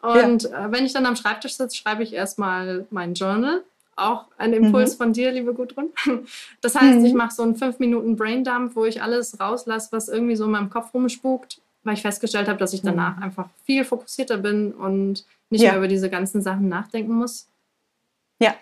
Und 0.00 0.44
ja. 0.44 0.66
äh, 0.66 0.72
wenn 0.72 0.86
ich 0.86 0.94
dann 0.94 1.04
am 1.04 1.16
Schreibtisch 1.16 1.56
sitze, 1.56 1.76
schreibe 1.76 2.02
ich 2.02 2.14
erstmal 2.14 2.86
mein 2.90 3.12
Journal. 3.12 3.62
Auch 3.94 4.26
ein 4.38 4.52
Impuls 4.52 4.94
mhm. 4.94 4.98
von 4.98 5.12
dir, 5.12 5.32
liebe 5.32 5.54
Gudrun. 5.54 5.90
Das 6.60 6.74
heißt, 6.74 6.98
mhm. 6.98 7.04
ich 7.04 7.14
mache 7.14 7.34
so 7.34 7.42
einen 7.42 7.56
5 7.56 7.78
Minuten 7.78 8.16
Braindump, 8.16 8.76
wo 8.76 8.84
ich 8.84 9.02
alles 9.02 9.40
rauslasse, 9.40 9.88
was 9.92 10.08
irgendwie 10.08 10.36
so 10.36 10.44
in 10.44 10.50
meinem 10.50 10.70
Kopf 10.70 10.92
rumspukt, 10.92 11.60
weil 11.86 11.94
ich 11.94 12.02
festgestellt 12.02 12.48
habe, 12.48 12.58
dass 12.58 12.72
ich 12.72 12.82
danach 12.82 13.18
einfach 13.18 13.48
viel 13.64 13.84
fokussierter 13.84 14.38
bin 14.38 14.72
und 14.72 15.24
nicht 15.50 15.62
ja. 15.62 15.70
mehr 15.70 15.78
über 15.78 15.88
diese 15.88 16.10
ganzen 16.10 16.42
Sachen 16.42 16.68
nachdenken 16.68 17.14
muss. 17.14 17.48
Ja. 18.40 18.54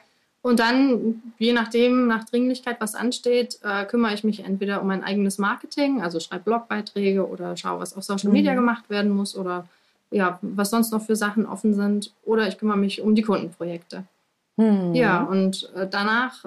Und 0.43 0.61
dann, 0.61 1.23
je 1.39 1.55
nachdem, 1.55 2.07
nach 2.07 2.25
Dringlichkeit, 2.25 2.81
was 2.81 2.95
ansteht, 2.95 3.59
äh, 3.63 3.87
kümmere 3.87 4.13
ich 4.13 4.25
mich 4.25 4.45
entweder 4.45 4.83
um 4.83 4.87
mein 4.89 5.03
eigenes 5.03 5.39
Marketing, 5.39 6.03
also 6.03 6.21
schreibe 6.21 6.45
Blogbeiträge 6.45 7.27
oder 7.27 7.57
schaue, 7.57 7.81
was 7.81 7.97
auf 7.97 8.05
Social 8.05 8.31
Media 8.31 8.53
mhm. 8.53 8.57
gemacht 8.57 8.91
werden 8.91 9.11
muss 9.11 9.35
oder 9.35 9.67
ja, 10.11 10.39
was 10.43 10.71
sonst 10.71 10.93
noch 10.93 11.03
für 11.03 11.17
Sachen 11.17 11.47
offen 11.47 11.75
sind. 11.75 12.13
Oder 12.25 12.47
ich 12.47 12.59
kümmere 12.59 12.77
mich 12.77 13.01
um 13.01 13.15
die 13.15 13.23
Kundenprojekte. 13.23 14.05
Mhm. 14.57 14.95
Ja, 14.95 15.25
und 15.25 15.73
äh, 15.75 15.89
danach 15.89 16.45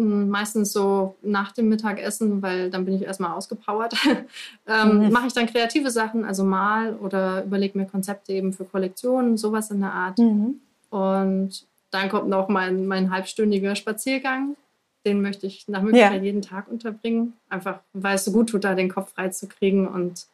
meistens 0.00 0.72
so 0.72 1.16
nach 1.22 1.52
dem 1.52 1.68
Mittagessen, 1.68 2.42
weil 2.42 2.70
dann 2.70 2.84
bin 2.84 2.94
ich 2.94 3.02
erstmal 3.02 3.32
ausgepowert, 3.32 3.94
ähm, 4.66 5.06
mhm. 5.06 5.12
mache 5.12 5.26
ich 5.28 5.32
dann 5.32 5.46
kreative 5.46 5.90
Sachen, 5.90 6.24
also 6.24 6.44
mal 6.44 6.94
oder 6.96 7.44
überlege 7.44 7.78
mir 7.78 7.86
Konzepte 7.86 8.32
eben 8.32 8.52
für 8.52 8.64
Kollektionen, 8.64 9.36
sowas 9.36 9.70
in 9.70 9.80
der 9.80 9.92
Art. 9.92 10.18
Mhm. 10.18 10.60
Und 10.90 11.66
dann 11.90 12.08
kommt 12.08 12.28
noch 12.28 12.48
mein, 12.48 12.86
mein 12.86 13.10
halbstündiger 13.10 13.74
Spaziergang. 13.74 14.56
Den 15.04 15.22
möchte 15.22 15.46
ich 15.46 15.66
nach 15.66 15.82
Möglichkeit 15.82 16.18
ja. 16.18 16.22
jeden 16.22 16.42
Tag 16.42 16.68
unterbringen. 16.68 17.34
Einfach, 17.48 17.80
weil 17.92 18.16
es 18.16 18.24
so 18.24 18.32
gut 18.32 18.50
tut, 18.50 18.64
da 18.64 18.74
den 18.74 18.90
Kopf 18.90 19.14
frei 19.14 19.28
zu 19.28 19.48
kriegen 19.48 19.88
und 19.88 20.26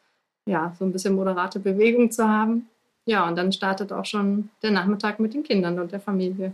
ja, 0.44 0.74
so 0.78 0.84
ein 0.84 0.92
bisschen 0.92 1.14
moderate 1.14 1.60
Bewegung 1.60 2.10
zu 2.10 2.28
haben. 2.28 2.68
Ja, 3.04 3.28
und 3.28 3.36
dann 3.36 3.52
startet 3.52 3.92
auch 3.92 4.04
schon 4.04 4.50
der 4.62 4.72
Nachmittag 4.72 5.20
mit 5.20 5.34
den 5.34 5.44
Kindern 5.44 5.78
und 5.78 5.92
der 5.92 6.00
Familie. 6.00 6.52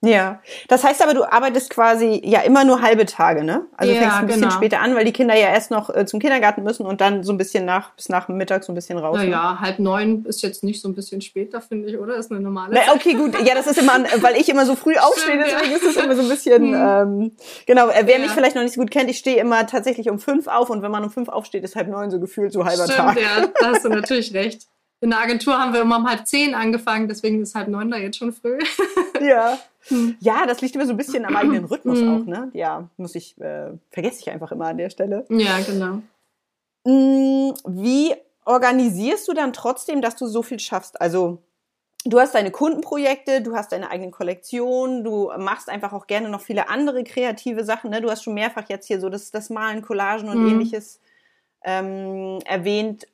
Ja, 0.00 0.40
das 0.68 0.84
heißt 0.84 1.02
aber, 1.02 1.12
du 1.12 1.24
arbeitest 1.24 1.70
quasi 1.70 2.22
ja 2.24 2.42
immer 2.42 2.64
nur 2.64 2.82
halbe 2.82 3.04
Tage, 3.04 3.42
ne? 3.42 3.66
Also 3.76 3.92
ja, 3.92 4.00
fängst 4.00 4.16
ein 4.16 4.26
bisschen 4.26 4.42
genau. 4.42 4.54
später 4.54 4.80
an, 4.80 4.94
weil 4.94 5.04
die 5.04 5.12
Kinder 5.12 5.34
ja 5.34 5.48
erst 5.48 5.72
noch 5.72 5.92
äh, 5.92 6.06
zum 6.06 6.20
Kindergarten 6.20 6.62
müssen 6.62 6.86
und 6.86 7.00
dann 7.00 7.24
so 7.24 7.32
ein 7.32 7.38
bisschen 7.38 7.64
nach 7.64 7.94
bis 7.96 8.08
nach 8.08 8.28
Mittag 8.28 8.62
so 8.62 8.70
ein 8.70 8.76
bisschen 8.76 8.96
raus. 8.96 9.16
Naja, 9.16 9.54
ne? 9.54 9.60
halb 9.60 9.80
neun 9.80 10.24
ist 10.24 10.40
jetzt 10.42 10.62
nicht 10.62 10.80
so 10.80 10.88
ein 10.88 10.94
bisschen 10.94 11.20
später, 11.20 11.60
finde 11.60 11.88
ich, 11.88 11.98
oder? 11.98 12.14
Ist 12.14 12.30
eine 12.30 12.38
normale. 12.38 12.74
Na, 12.74 12.94
okay, 12.94 13.14
gut. 13.14 13.34
Ja, 13.44 13.56
das 13.56 13.66
ist 13.66 13.78
immer, 13.78 14.04
weil 14.20 14.36
ich 14.36 14.48
immer 14.48 14.66
so 14.66 14.76
früh 14.76 14.96
aufstehe, 14.98 15.36
deswegen 15.36 15.72
ja. 15.72 15.76
ist 15.76 15.84
es 15.84 15.96
immer 15.96 16.14
so 16.14 16.22
ein 16.22 16.28
bisschen. 16.28 16.62
Hm. 16.62 16.74
Ähm, 16.74 17.32
genau, 17.66 17.88
äh, 17.88 18.02
wer 18.04 18.18
ja. 18.18 18.22
mich 18.22 18.30
vielleicht 18.30 18.54
noch 18.54 18.62
nicht 18.62 18.74
so 18.74 18.80
gut 18.80 18.92
kennt, 18.92 19.10
ich 19.10 19.18
stehe 19.18 19.40
immer 19.40 19.66
tatsächlich 19.66 20.08
um 20.10 20.20
fünf 20.20 20.46
auf 20.46 20.70
und 20.70 20.80
wenn 20.82 20.92
man 20.92 21.02
um 21.02 21.10
fünf 21.10 21.28
aufsteht, 21.28 21.64
ist 21.64 21.74
halb 21.74 21.88
neun 21.88 22.12
so 22.12 22.20
gefühlt 22.20 22.52
so 22.52 22.64
halber 22.64 22.84
Stimmt, 22.84 22.98
Tag. 22.98 23.20
Ja, 23.20 23.48
da 23.60 23.72
hast 23.72 23.84
du 23.84 23.88
natürlich 23.88 24.32
recht. 24.32 24.68
In 25.00 25.10
der 25.10 25.20
Agentur 25.20 25.56
haben 25.56 25.72
wir 25.72 25.80
immer 25.80 25.98
um 25.98 26.08
halb 26.08 26.26
zehn 26.26 26.54
angefangen, 26.54 27.08
deswegen 27.08 27.40
ist 27.42 27.54
halb 27.54 27.68
neun 27.68 27.90
da 27.90 27.96
jetzt 27.96 28.16
schon 28.16 28.32
früh. 28.32 28.58
Ja. 29.20 29.58
Hm. 29.88 30.16
Ja, 30.20 30.46
das 30.46 30.60
liegt 30.60 30.74
immer 30.74 30.86
so 30.86 30.92
ein 30.92 30.96
bisschen 30.96 31.24
am 31.24 31.36
eigenen 31.36 31.64
Rhythmus 31.64 32.00
hm. 32.00 32.08
auch, 32.08 32.26
ne? 32.26 32.50
Ja, 32.52 32.88
muss 32.96 33.14
ich, 33.14 33.40
äh, 33.40 33.70
vergesse 33.90 34.20
ich 34.20 34.30
einfach 34.30 34.52
immer 34.52 34.66
an 34.66 34.78
der 34.78 34.90
Stelle. 34.90 35.24
Ja, 35.28 35.58
genau. 35.60 36.02
Hm, 36.86 37.54
wie 37.66 38.14
organisierst 38.44 39.28
du 39.28 39.34
dann 39.34 39.52
trotzdem, 39.52 40.00
dass 40.00 40.16
du 40.16 40.26
so 40.26 40.42
viel 40.42 40.58
schaffst? 40.58 41.00
Also, 41.00 41.42
du 42.04 42.18
hast 42.20 42.34
deine 42.34 42.50
Kundenprojekte, 42.50 43.42
du 43.42 43.54
hast 43.54 43.72
deine 43.72 43.90
eigenen 43.90 44.10
Kollektionen, 44.10 45.04
du 45.04 45.30
machst 45.38 45.68
einfach 45.68 45.92
auch 45.92 46.06
gerne 46.06 46.28
noch 46.28 46.40
viele 46.40 46.68
andere 46.68 47.04
kreative 47.04 47.64
Sachen. 47.64 47.90
Ne? 47.90 48.00
Du 48.00 48.10
hast 48.10 48.22
schon 48.22 48.34
mehrfach 48.34 48.68
jetzt 48.68 48.86
hier 48.86 49.00
so 49.00 49.08
das, 49.08 49.30
das 49.30 49.50
Malen, 49.50 49.82
Collagen 49.82 50.28
und 50.28 50.42
mhm. 50.42 50.50
ähnliches 50.50 51.00
ähm, 51.64 52.38
erwähnt 52.44 53.06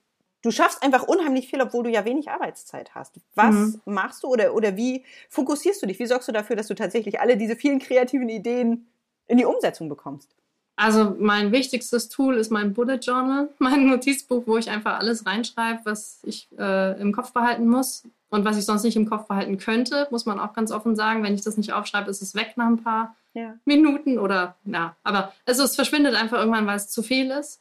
du 0.44 0.50
schaffst 0.50 0.82
einfach 0.82 1.04
unheimlich 1.04 1.48
viel, 1.48 1.60
obwohl 1.62 1.84
du 1.84 1.90
ja 1.90 2.04
wenig 2.04 2.28
Arbeitszeit 2.28 2.94
hast. 2.94 3.14
Was 3.34 3.54
mhm. 3.54 3.80
machst 3.86 4.22
du 4.22 4.28
oder, 4.28 4.54
oder 4.54 4.76
wie 4.76 5.02
fokussierst 5.30 5.82
du 5.82 5.86
dich? 5.86 5.98
Wie 5.98 6.06
sorgst 6.06 6.28
du 6.28 6.32
dafür, 6.32 6.54
dass 6.54 6.68
du 6.68 6.74
tatsächlich 6.74 7.18
alle 7.18 7.38
diese 7.38 7.56
vielen 7.56 7.78
kreativen 7.78 8.28
Ideen 8.28 8.86
in 9.26 9.38
die 9.38 9.46
Umsetzung 9.46 9.88
bekommst? 9.88 10.28
Also 10.76 11.16
mein 11.18 11.50
wichtigstes 11.50 12.10
Tool 12.10 12.36
ist 12.36 12.50
mein 12.50 12.74
Bullet 12.74 12.98
Journal, 12.98 13.48
mein 13.58 13.86
Notizbuch, 13.86 14.42
wo 14.46 14.58
ich 14.58 14.68
einfach 14.68 14.98
alles 14.98 15.24
reinschreibe, 15.24 15.80
was 15.84 16.20
ich 16.24 16.48
äh, 16.58 17.00
im 17.00 17.12
Kopf 17.12 17.32
behalten 17.32 17.66
muss 17.66 18.04
und 18.28 18.44
was 18.44 18.58
ich 18.58 18.66
sonst 18.66 18.82
nicht 18.82 18.96
im 18.96 19.08
Kopf 19.08 19.26
behalten 19.26 19.56
könnte, 19.56 20.08
muss 20.10 20.26
man 20.26 20.38
auch 20.38 20.52
ganz 20.52 20.72
offen 20.72 20.94
sagen. 20.94 21.22
Wenn 21.22 21.34
ich 21.34 21.42
das 21.42 21.56
nicht 21.56 21.72
aufschreibe, 21.72 22.10
ist 22.10 22.20
es 22.20 22.34
weg 22.34 22.54
nach 22.56 22.66
ein 22.66 22.82
paar 22.82 23.16
ja. 23.32 23.54
Minuten 23.64 24.18
oder 24.18 24.56
ja, 24.64 24.94
aber 25.04 25.32
also 25.46 25.64
es 25.64 25.74
verschwindet 25.74 26.14
einfach 26.14 26.38
irgendwann, 26.38 26.66
weil 26.66 26.76
es 26.76 26.88
zu 26.88 27.02
viel 27.02 27.30
ist. 27.30 27.60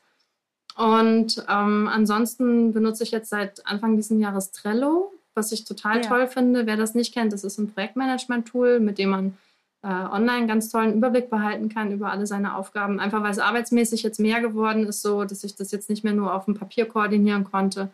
Und 0.75 1.43
ähm, 1.49 1.87
ansonsten 1.87 2.73
benutze 2.73 3.03
ich 3.03 3.11
jetzt 3.11 3.29
seit 3.29 3.65
Anfang 3.67 3.95
dieses 3.95 4.19
Jahres 4.19 4.51
Trello, 4.51 5.11
was 5.35 5.51
ich 5.51 5.65
total 5.65 5.97
ja. 5.97 6.01
toll 6.01 6.27
finde. 6.27 6.65
Wer 6.65 6.77
das 6.77 6.95
nicht 6.95 7.13
kennt, 7.13 7.33
das 7.33 7.43
ist 7.43 7.57
ein 7.57 7.71
Projektmanagement-Tool, 7.71 8.79
mit 8.79 8.97
dem 8.97 9.09
man 9.09 9.37
äh, 9.83 9.87
online 9.87 10.47
ganz 10.47 10.69
tollen 10.69 10.93
Überblick 10.93 11.29
behalten 11.29 11.69
kann 11.69 11.91
über 11.91 12.11
alle 12.11 12.25
seine 12.25 12.55
Aufgaben. 12.55 12.99
Einfach 12.99 13.21
weil 13.21 13.31
es 13.31 13.39
arbeitsmäßig 13.39 14.01
jetzt 14.01 14.19
mehr 14.19 14.41
geworden 14.41 14.87
ist, 14.87 15.01
so 15.01 15.25
dass 15.25 15.43
ich 15.43 15.55
das 15.55 15.71
jetzt 15.71 15.89
nicht 15.89 16.03
mehr 16.03 16.13
nur 16.13 16.33
auf 16.33 16.45
dem 16.45 16.55
Papier 16.55 16.85
koordinieren 16.85 17.43
konnte. 17.43 17.89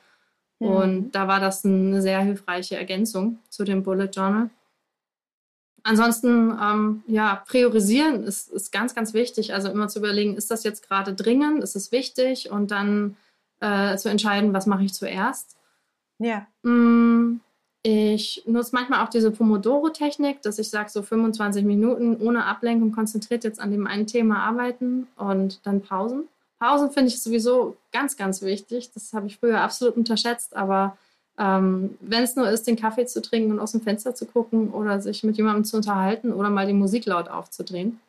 Mhm. 0.60 0.68
Und 0.68 1.12
da 1.12 1.28
war 1.28 1.40
das 1.40 1.66
eine 1.66 2.02
sehr 2.02 2.20
hilfreiche 2.20 2.78
Ergänzung 2.78 3.40
zu 3.50 3.64
dem 3.64 3.84
Bullet 3.84 4.10
Journal. 4.14 4.50
Ansonsten, 5.84 6.58
ähm, 6.62 7.04
ja, 7.08 7.44
priorisieren 7.48 8.24
ist, 8.24 8.50
ist 8.50 8.72
ganz, 8.72 8.96
ganz 8.96 9.14
wichtig. 9.14 9.54
Also 9.54 9.70
immer 9.70 9.88
zu 9.88 10.00
überlegen, 10.00 10.36
ist 10.36 10.52
das 10.52 10.64
jetzt 10.64 10.88
gerade 10.88 11.14
dringend, 11.14 11.64
ist 11.64 11.76
es 11.76 11.92
wichtig 11.92 12.52
und 12.52 12.72
dann 12.72 13.18
äh, 13.60 13.98
zu 13.98 14.10
entscheiden, 14.10 14.54
was 14.54 14.66
mache 14.66 14.84
ich 14.84 14.94
zuerst. 14.94 15.58
Ja. 16.18 16.48
Mm, 16.64 17.40
ich 17.82 18.44
nutze 18.46 18.72
manchmal 18.74 19.06
auch 19.06 19.10
diese 19.10 19.32
Pomodoro-Technik, 19.32 20.42
dass 20.42 20.60
ich 20.60 20.70
sage, 20.70 20.90
so 20.90 21.02
25 21.02 21.64
Minuten 21.64 22.18
ohne 22.18 22.46
Ablenkung 22.46 22.92
konzentriert 22.92 23.44
jetzt 23.44 23.60
an 23.60 23.72
dem 23.72 23.88
einen 23.88 24.08
Thema 24.08 24.44
arbeiten 24.44 25.08
und 25.16 25.66
dann 25.66 25.82
Pausen. 25.82 26.28
Pausen 26.60 26.92
finde 26.92 27.08
ich 27.08 27.22
sowieso 27.22 27.78
ganz, 27.94 28.18
ganz 28.18 28.42
wichtig. 28.42 28.92
Das 28.94 29.14
habe 29.14 29.28
ich 29.28 29.38
früher 29.38 29.62
absolut 29.62 29.96
unterschätzt, 29.96 30.56
aber 30.56 30.98
ähm, 31.40 31.98
Wenn 32.02 32.24
es 32.24 32.36
nur 32.36 32.50
ist, 32.50 32.68
den 32.68 32.76
Kaffee 32.76 33.06
zu 33.06 33.22
trinken 33.22 33.52
und 33.52 33.60
aus 33.60 33.72
dem 33.72 33.82
Fenster 33.82 34.14
zu 34.14 34.26
gucken 34.26 34.72
oder 34.72 35.00
sich 35.00 35.24
mit 35.24 35.38
jemandem 35.38 35.64
zu 35.64 35.78
unterhalten 35.78 36.34
oder 36.34 36.50
mal 36.50 36.68
die 36.68 36.74
Musik 36.74 37.06
laut 37.06 37.30
aufzudrehen. 37.30 38.00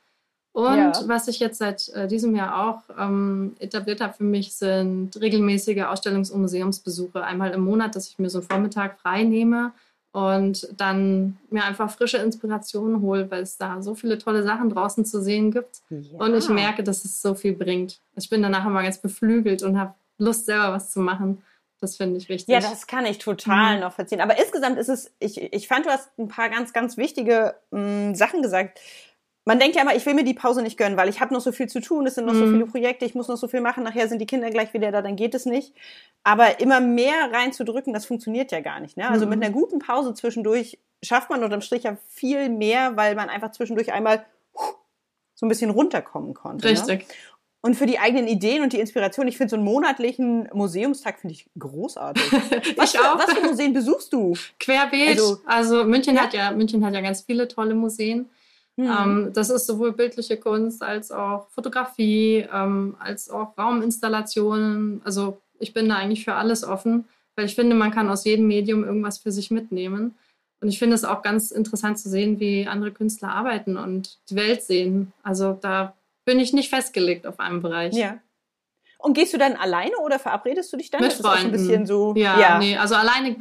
Und 0.53 0.77
ja. 0.77 1.03
was 1.07 1.29
ich 1.29 1.39
jetzt 1.39 1.59
seit 1.59 1.91
äh, 1.91 2.09
diesem 2.09 2.35
Jahr 2.35 2.67
auch 2.67 2.83
ähm, 2.99 3.55
etabliert 3.61 4.01
habe 4.01 4.15
für 4.15 4.25
mich, 4.25 4.53
sind 4.53 5.17
regelmäßige 5.21 5.83
Ausstellungs- 5.83 6.33
und 6.33 6.41
Museumsbesuche. 6.41 7.23
Einmal 7.23 7.53
im 7.53 7.61
Monat, 7.61 7.95
dass 7.95 8.09
ich 8.09 8.19
mir 8.19 8.29
so 8.29 8.39
einen 8.39 8.49
Vormittag 8.49 8.99
frei 8.99 9.23
nehme 9.23 9.71
und 10.11 10.69
dann 10.77 11.39
mir 11.51 11.63
einfach 11.63 11.89
frische 11.89 12.17
Inspirationen 12.17 13.01
hole, 13.01 13.31
weil 13.31 13.45
es 13.45 13.59
da 13.59 13.81
so 13.81 13.95
viele 13.95 14.19
tolle 14.19 14.43
Sachen 14.43 14.71
draußen 14.71 15.05
zu 15.05 15.23
sehen 15.23 15.53
gibt. 15.53 15.83
Ja. 15.89 16.19
Und 16.19 16.35
ich 16.35 16.49
merke, 16.49 16.83
dass 16.83 17.05
es 17.05 17.23
so 17.23 17.35
viel 17.35 17.53
bringt. 17.53 18.01
Ich 18.17 18.29
bin 18.29 18.43
danach 18.43 18.67
immer 18.67 18.83
ganz 18.83 18.99
beflügelt 18.99 19.63
und 19.63 19.79
habe 19.79 19.95
Lust, 20.19 20.47
selber 20.47 20.73
was 20.73 20.91
zu 20.91 20.99
machen. 20.99 21.43
Das 21.81 21.97
finde 21.97 22.19
ich 22.19 22.29
wichtig. 22.29 22.53
Ja, 22.53 22.61
das 22.61 22.87
kann 22.87 23.07
ich 23.07 23.19
total 23.19 23.77
mhm. 23.77 23.81
noch 23.81 23.93
verziehen. 23.95 24.21
Aber 24.21 24.39
insgesamt 24.39 24.79
ist 24.79 24.89
es, 24.89 25.11
ich, 25.19 25.41
ich 25.53 25.67
fand, 25.67 25.87
du 25.87 25.91
hast 25.91 26.11
ein 26.19 26.29
paar 26.29 26.51
ganz, 26.51 26.73
ganz 26.73 26.97
wichtige 26.97 27.55
mh, 27.71 28.11
mm, 28.11 28.15
Sachen 28.15 28.43
gesagt. 28.43 28.81
Man 29.47 29.59
denkt 29.59 29.75
ja 29.75 29.83
immer, 29.83 29.97
ich 29.97 30.05
will 30.05 30.13
mir 30.13 30.23
die 30.23 30.35
Pause 30.35 30.63
nicht 30.63 30.77
gönnen, 30.77 30.99
weil 30.99 31.09
ich 31.09 31.21
habe 31.21 31.33
noch 31.33 31.41
so 31.41 31.51
viel 31.51 31.67
zu 31.67 31.81
tun, 31.81 32.07
es 32.07 32.15
sind 32.15 32.27
noch 32.27 32.35
mhm. 32.35 32.39
so 32.39 32.47
viele 32.47 32.67
Projekte, 32.67 33.07
ich 33.07 33.15
muss 33.15 33.27
noch 33.27 33.39
so 33.39 33.49
viel 33.49 33.63
machen, 33.63 33.83
nachher 33.83 34.07
sind 34.07 34.19
die 34.19 34.27
Kinder 34.27 34.51
gleich 34.51 34.75
wieder 34.75 34.93
da, 34.93 35.01
dann 35.01 35.17
geht 35.17 35.35
es 35.35 35.47
nicht. 35.47 35.75
Aber 36.23 36.61
immer 36.61 36.81
mehr 36.81 37.33
reinzudrücken, 37.33 37.95
das 37.95 38.05
funktioniert 38.05 38.53
ja 38.53 38.61
gar 38.61 38.81
nicht. 38.81 38.99
Ne? 38.99 39.09
Also 39.09 39.25
mhm. 39.25 39.31
mit 39.31 39.43
einer 39.43 39.53
guten 39.53 39.79
Pause 39.79 40.13
zwischendurch 40.13 40.79
schafft 41.03 41.31
man 41.31 41.43
unterm 41.43 41.63
Strich 41.63 41.85
ja 41.85 41.97
viel 42.09 42.51
mehr, 42.51 42.97
weil 42.97 43.15
man 43.15 43.31
einfach 43.31 43.53
zwischendurch 43.53 43.93
einmal 43.93 44.27
so 45.35 45.47
ein 45.47 45.49
bisschen 45.49 45.71
runterkommen 45.71 46.35
konnte. 46.35 46.67
Ne? 46.67 46.73
Richtig. 46.73 47.09
Ne? 47.09 47.15
Und 47.63 47.75
für 47.75 47.85
die 47.87 47.99
eigenen 47.99 48.27
Ideen 48.27 48.63
und 48.63 48.73
die 48.73 48.81
Inspiration, 48.81 49.29
ich 49.29 49.37
finde 49.37 49.51
so 49.51 49.57
einen 49.57 49.65
monatlichen 49.65 50.49
Museumstag 50.53 51.21
finde 51.21 51.35
ich 51.35 51.47
großartig. 51.59 52.23
Was, 52.77 52.95
ich 52.95 53.01
auch. 53.01 53.19
was 53.19 53.33
für 53.35 53.47
Museen 53.47 53.75
besuchst 53.75 54.13
du? 54.13 54.35
Querbeet. 54.59 55.11
Also, 55.11 55.41
also 55.45 55.85
München 55.85 56.17
ja. 56.17 56.23
hat 56.23 56.33
ja 56.33 56.51
München 56.53 56.85
hat 56.85 56.95
ja 56.95 57.03
ganz 57.03 57.21
viele 57.21 57.49
tolle 57.49 57.75
Museen. 57.75 58.31
Mhm. 58.77 58.91
Ähm, 58.99 59.31
das 59.35 59.51
ist 59.51 59.67
sowohl 59.67 59.93
bildliche 59.93 60.39
Kunst 60.39 60.83
als 60.83 61.13
auch 61.13 61.49
Fotografie, 61.51 62.47
ähm, 62.53 62.97
als 62.99 63.29
auch 63.29 63.57
Rauminstallationen. 63.59 65.03
Also 65.05 65.39
ich 65.59 65.75
bin 65.75 65.89
da 65.89 65.97
eigentlich 65.97 66.25
für 66.25 66.35
alles 66.35 66.65
offen, 66.65 67.05
weil 67.37 67.45
ich 67.45 67.55
finde, 67.55 67.77
man 67.77 67.91
kann 67.91 68.09
aus 68.09 68.25
jedem 68.25 68.47
Medium 68.47 68.85
irgendwas 68.85 69.19
für 69.19 69.33
sich 69.33 69.51
mitnehmen. 69.51 70.15
Und 70.63 70.69
ich 70.69 70.79
finde 70.79 70.95
es 70.95 71.05
auch 71.05 71.23
ganz 71.23 71.51
interessant 71.51 71.99
zu 71.99 72.09
sehen, 72.09 72.41
wie 72.41 72.67
andere 72.67 72.93
Künstler 72.93 73.33
arbeiten 73.33 73.77
und 73.77 74.19
die 74.31 74.37
Welt 74.37 74.63
sehen. 74.63 75.13
Also 75.23 75.53
da 75.53 75.95
bin 76.31 76.39
ich 76.39 76.53
nicht 76.53 76.71
festgelegt 76.71 77.27
auf 77.27 77.41
einem 77.41 77.61
Bereich. 77.61 77.93
Ja. 77.93 78.19
Und 78.99 79.15
gehst 79.15 79.33
du 79.35 79.39
dann 79.39 79.57
alleine 79.57 79.97
oder 80.05 80.21
verabredest 80.21 80.73
du 80.73 80.77
dich 80.77 80.89
dann? 80.89 81.01
Mit 81.01 81.13
Freunden. 81.13 81.47
ein 81.47 81.51
bisschen 81.51 81.87
so. 81.87 82.15
Ja, 82.17 82.39
ja, 82.39 82.59
nee, 82.59 82.77
also 82.77 82.95
alleine, 82.95 83.35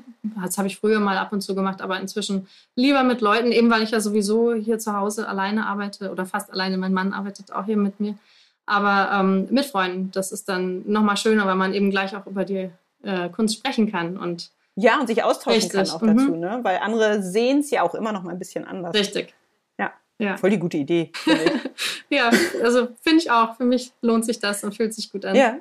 das 0.43 0.57
habe 0.57 0.67
ich 0.67 0.77
früher 0.77 0.99
mal 0.99 1.15
ab 1.17 1.31
und 1.31 1.41
zu 1.41 1.53
gemacht, 1.53 1.81
aber 1.81 1.99
inzwischen 1.99 2.47
lieber 2.75 3.03
mit 3.03 3.21
Leuten, 3.21 3.51
eben 3.51 3.69
weil 3.69 3.83
ich 3.83 3.91
ja 3.91 3.99
sowieso 3.99 4.55
hier 4.55 4.79
zu 4.79 4.95
Hause 4.95 5.27
alleine 5.27 5.67
arbeite 5.67 6.09
oder 6.11 6.25
fast 6.25 6.51
alleine. 6.51 6.77
Mein 6.77 6.93
Mann 6.93 7.13
arbeitet 7.13 7.51
auch 7.51 7.65
hier 7.65 7.77
mit 7.77 7.99
mir. 7.99 8.17
Aber 8.65 9.11
ähm, 9.13 9.47
mit 9.51 9.65
Freunden, 9.65 10.09
das 10.11 10.31
ist 10.31 10.49
dann 10.49 10.89
nochmal 10.89 11.17
schöner, 11.17 11.45
weil 11.45 11.55
man 11.55 11.75
eben 11.75 11.91
gleich 11.91 12.15
auch 12.15 12.25
über 12.25 12.43
die 12.43 12.71
äh, 13.03 13.29
Kunst 13.29 13.55
sprechen 13.55 13.91
kann 13.91 14.17
und 14.17 14.49
Ja, 14.75 14.99
und 14.99 15.05
sich 15.05 15.23
austauschen 15.23 15.61
Richtig. 15.61 15.73
kann 15.73 15.89
auch 15.89 16.01
mhm. 16.01 16.17
dazu, 16.17 16.35
ne? 16.35 16.59
Weil 16.63 16.79
andere 16.79 17.21
sehen 17.21 17.59
es 17.59 17.69
ja 17.69 17.83
auch 17.83 17.93
immer 17.93 18.13
noch 18.13 18.23
mal 18.23 18.31
ein 18.31 18.39
bisschen 18.39 18.65
anders. 18.65 18.95
Richtig. 18.95 19.35
Ja. 19.77 19.91
ja. 20.17 20.37
Voll 20.37 20.49
die 20.49 20.59
gute 20.59 20.77
Idee. 20.77 21.11
ja, 22.09 22.31
also 22.63 22.89
finde 23.01 23.19
ich 23.19 23.31
auch. 23.31 23.55
Für 23.55 23.65
mich 23.65 23.91
lohnt 24.01 24.25
sich 24.25 24.39
das 24.39 24.63
und 24.63 24.75
fühlt 24.75 24.93
sich 24.93 25.11
gut 25.11 25.25
an. 25.25 25.35
Ja. 25.35 25.57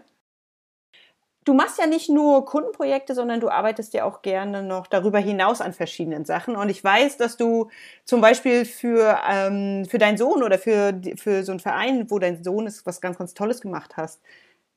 Du 1.45 1.55
machst 1.55 1.79
ja 1.79 1.87
nicht 1.87 2.11
nur 2.11 2.45
Kundenprojekte, 2.45 3.15
sondern 3.15 3.41
du 3.41 3.49
arbeitest 3.49 3.95
ja 3.95 4.05
auch 4.05 4.21
gerne 4.21 4.63
noch 4.63 4.87
darüber 4.87 5.19
hinaus 5.19 5.63
an 5.63 5.73
verschiedenen 5.73 6.27
Sachen. 6.27 6.57
Und 6.57 6.69
ich 6.69 6.85
weiß, 6.85 7.17
dass 7.17 7.39
du 7.39 7.71
zum 8.05 8.21
Beispiel 8.21 8.67
für, 8.67 9.19
ähm, 9.27 9.87
für 9.89 9.97
deinen 9.97 10.19
Sohn 10.19 10.43
oder 10.43 10.59
für, 10.59 11.01
für 11.17 11.45
so 11.45 11.53
einen 11.53 11.61
Verein, 11.61 12.11
wo 12.11 12.19
dein 12.19 12.45
Sohn 12.45 12.67
ist, 12.67 12.85
was 12.85 13.01
ganz, 13.01 13.17
ganz 13.17 13.33
Tolles 13.33 13.63
gemacht 13.63 13.97
hast. 13.97 14.21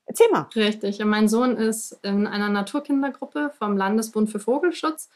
Erzähl 0.06 0.30
mal. 0.32 0.48
Richtig. 0.56 1.04
Mein 1.04 1.28
Sohn 1.28 1.58
ist 1.58 2.00
in 2.04 2.26
einer 2.26 2.50
Naturkindergruppe 2.50 3.52
vom 3.58 3.76
Landesbund 3.76 4.30
für 4.30 4.40
Vogelschutz. 4.40 5.10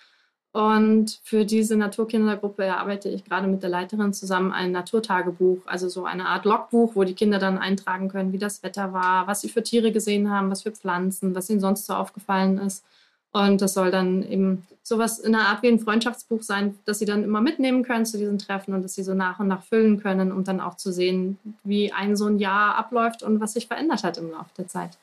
Und 0.55 1.19
für 1.25 1.43
diese 1.43 1.75
Naturkindergruppe 1.75 2.63
erarbeite 2.63 3.09
ich 3.09 3.25
gerade 3.25 3.45
mit 3.45 3.61
der 3.61 3.69
Leiterin 3.69 4.13
zusammen 4.13 4.53
ein 4.53 4.71
Naturtagebuch, 4.71 5.57
also 5.65 5.89
so 5.89 6.05
eine 6.05 6.27
Art 6.27 6.45
Logbuch, 6.45 6.95
wo 6.95 7.03
die 7.03 7.13
Kinder 7.13 7.39
dann 7.39 7.57
eintragen 7.57 8.07
können, 8.07 8.31
wie 8.31 8.37
das 8.37 8.63
Wetter 8.63 8.93
war, 8.93 9.27
was 9.27 9.41
sie 9.41 9.49
für 9.49 9.63
Tiere 9.63 9.91
gesehen 9.91 10.31
haben, 10.31 10.49
was 10.49 10.63
für 10.63 10.71
Pflanzen, 10.71 11.35
was 11.35 11.49
ihnen 11.49 11.59
sonst 11.59 11.85
so 11.85 11.93
aufgefallen 11.93 12.57
ist. 12.57 12.85
Und 13.33 13.61
das 13.61 13.73
soll 13.73 13.91
dann 13.91 14.23
eben 14.23 14.65
sowas 14.81 15.19
in 15.19 15.35
einer 15.35 15.49
Art 15.49 15.61
wie 15.61 15.67
ein 15.67 15.79
Freundschaftsbuch 15.81 16.41
sein, 16.41 16.79
das 16.85 16.99
sie 16.99 17.05
dann 17.05 17.25
immer 17.25 17.41
mitnehmen 17.41 17.83
können 17.83 18.05
zu 18.05 18.17
diesen 18.17 18.37
Treffen 18.37 18.73
und 18.73 18.81
das 18.81 18.95
sie 18.95 19.03
so 19.03 19.13
nach 19.13 19.41
und 19.41 19.49
nach 19.49 19.63
füllen 19.63 20.01
können, 20.01 20.31
um 20.31 20.45
dann 20.45 20.61
auch 20.61 20.77
zu 20.77 20.93
sehen, 20.93 21.37
wie 21.65 21.91
ein 21.91 22.15
so 22.15 22.27
ein 22.27 22.39
Jahr 22.39 22.75
abläuft 22.75 23.23
und 23.23 23.41
was 23.41 23.51
sich 23.51 23.67
verändert 23.67 24.05
hat 24.05 24.17
im 24.17 24.31
Laufe 24.31 24.51
der 24.57 24.69
Zeit. 24.69 24.97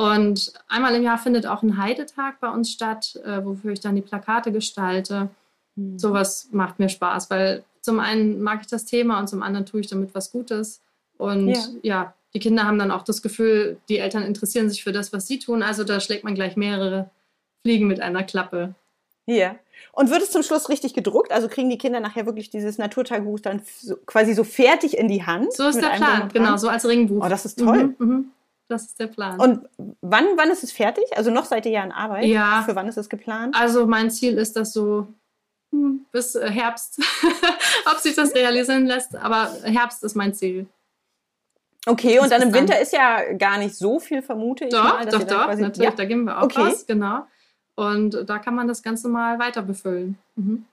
Und 0.00 0.54
einmal 0.66 0.94
im 0.94 1.02
Jahr 1.02 1.18
findet 1.18 1.44
auch 1.44 1.62
ein 1.62 1.76
Heidetag 1.76 2.40
bei 2.40 2.48
uns 2.48 2.72
statt, 2.72 3.20
äh, 3.22 3.44
wofür 3.44 3.72
ich 3.72 3.80
dann 3.80 3.96
die 3.96 4.00
Plakate 4.00 4.50
gestalte. 4.50 5.28
Mhm. 5.76 5.98
Sowas 5.98 6.48
macht 6.52 6.78
mir 6.78 6.88
Spaß, 6.88 7.28
weil 7.28 7.64
zum 7.82 8.00
einen 8.00 8.40
mag 8.40 8.62
ich 8.62 8.66
das 8.66 8.86
Thema 8.86 9.20
und 9.20 9.28
zum 9.28 9.42
anderen 9.42 9.66
tue 9.66 9.80
ich 9.80 9.88
damit 9.88 10.14
was 10.14 10.32
Gutes. 10.32 10.80
Und 11.18 11.48
ja. 11.48 11.64
ja, 11.82 12.14
die 12.32 12.38
Kinder 12.38 12.64
haben 12.64 12.78
dann 12.78 12.90
auch 12.90 13.02
das 13.02 13.20
Gefühl, 13.20 13.76
die 13.90 13.98
Eltern 13.98 14.22
interessieren 14.22 14.70
sich 14.70 14.82
für 14.82 14.92
das, 14.92 15.12
was 15.12 15.26
sie 15.26 15.38
tun. 15.38 15.62
Also 15.62 15.84
da 15.84 16.00
schlägt 16.00 16.24
man 16.24 16.34
gleich 16.34 16.56
mehrere 16.56 17.10
Fliegen 17.60 17.86
mit 17.86 18.00
einer 18.00 18.22
Klappe. 18.22 18.74
Ja. 19.26 19.56
Und 19.92 20.08
wird 20.08 20.22
es 20.22 20.30
zum 20.30 20.42
Schluss 20.42 20.70
richtig 20.70 20.94
gedruckt? 20.94 21.30
Also 21.30 21.48
kriegen 21.48 21.68
die 21.68 21.76
Kinder 21.76 22.00
nachher 22.00 22.24
wirklich 22.24 22.48
dieses 22.48 22.78
Naturtagebuch 22.78 23.40
dann 23.40 23.60
so, 23.78 23.96
quasi 24.06 24.32
so 24.32 24.44
fertig 24.44 24.96
in 24.96 25.08
die 25.08 25.26
Hand? 25.26 25.52
So 25.52 25.68
ist 25.68 25.78
der 25.78 25.88
Plan, 25.88 26.30
genau, 26.32 26.56
so 26.56 26.70
als 26.70 26.88
Ringbuch. 26.88 27.22
Oh, 27.22 27.28
das 27.28 27.44
ist 27.44 27.58
toll. 27.58 27.94
Mhm, 27.98 28.08
mh. 28.08 28.24
Das 28.70 28.84
ist 28.84 29.00
der 29.00 29.08
Plan. 29.08 29.40
Und 29.40 29.68
wann, 30.00 30.24
wann 30.36 30.48
ist 30.48 30.62
es 30.62 30.70
fertig? 30.70 31.04
Also 31.16 31.32
noch 31.32 31.44
seid 31.44 31.66
ihr 31.66 31.72
ja 31.72 31.82
in 31.82 31.90
Arbeit. 31.90 32.26
Ja. 32.26 32.62
Für 32.62 32.76
wann 32.76 32.86
ist 32.86 32.96
es 32.96 33.08
geplant? 33.08 33.56
Also 33.58 33.84
mein 33.84 34.12
Ziel 34.12 34.38
ist 34.38 34.54
das 34.54 34.72
so 34.72 35.08
hm, 35.72 36.06
bis 36.12 36.36
äh, 36.36 36.48
Herbst. 36.48 37.00
Ob 37.90 37.98
sich 37.98 38.14
das 38.14 38.32
realisieren 38.32 38.86
lässt, 38.86 39.16
aber 39.16 39.50
Herbst 39.64 40.04
ist 40.04 40.14
mein 40.14 40.34
Ziel. 40.34 40.66
Okay, 41.84 42.20
und 42.20 42.30
dann 42.30 42.42
im 42.42 42.54
Winter 42.54 42.74
dann. 42.74 42.82
ist 42.82 42.92
ja 42.92 43.32
gar 43.32 43.58
nicht 43.58 43.74
so 43.74 43.98
viel, 43.98 44.22
vermute 44.22 44.66
ich 44.66 44.70
doch, 44.70 44.84
mal. 44.84 45.06
Doch, 45.06 45.24
doch, 45.24 45.48
natürlich. 45.48 45.78
Ja. 45.78 45.90
Da 45.90 46.04
geben 46.04 46.24
wir 46.24 46.38
auch 46.38 46.44
okay. 46.44 46.60
was, 46.60 46.86
genau. 46.86 47.26
Und 47.74 48.28
da 48.28 48.38
kann 48.38 48.54
man 48.54 48.68
das 48.68 48.84
Ganze 48.84 49.08
mal 49.08 49.40
weiter 49.40 49.62
befüllen. 49.62 50.16
Mhm. 50.36 50.64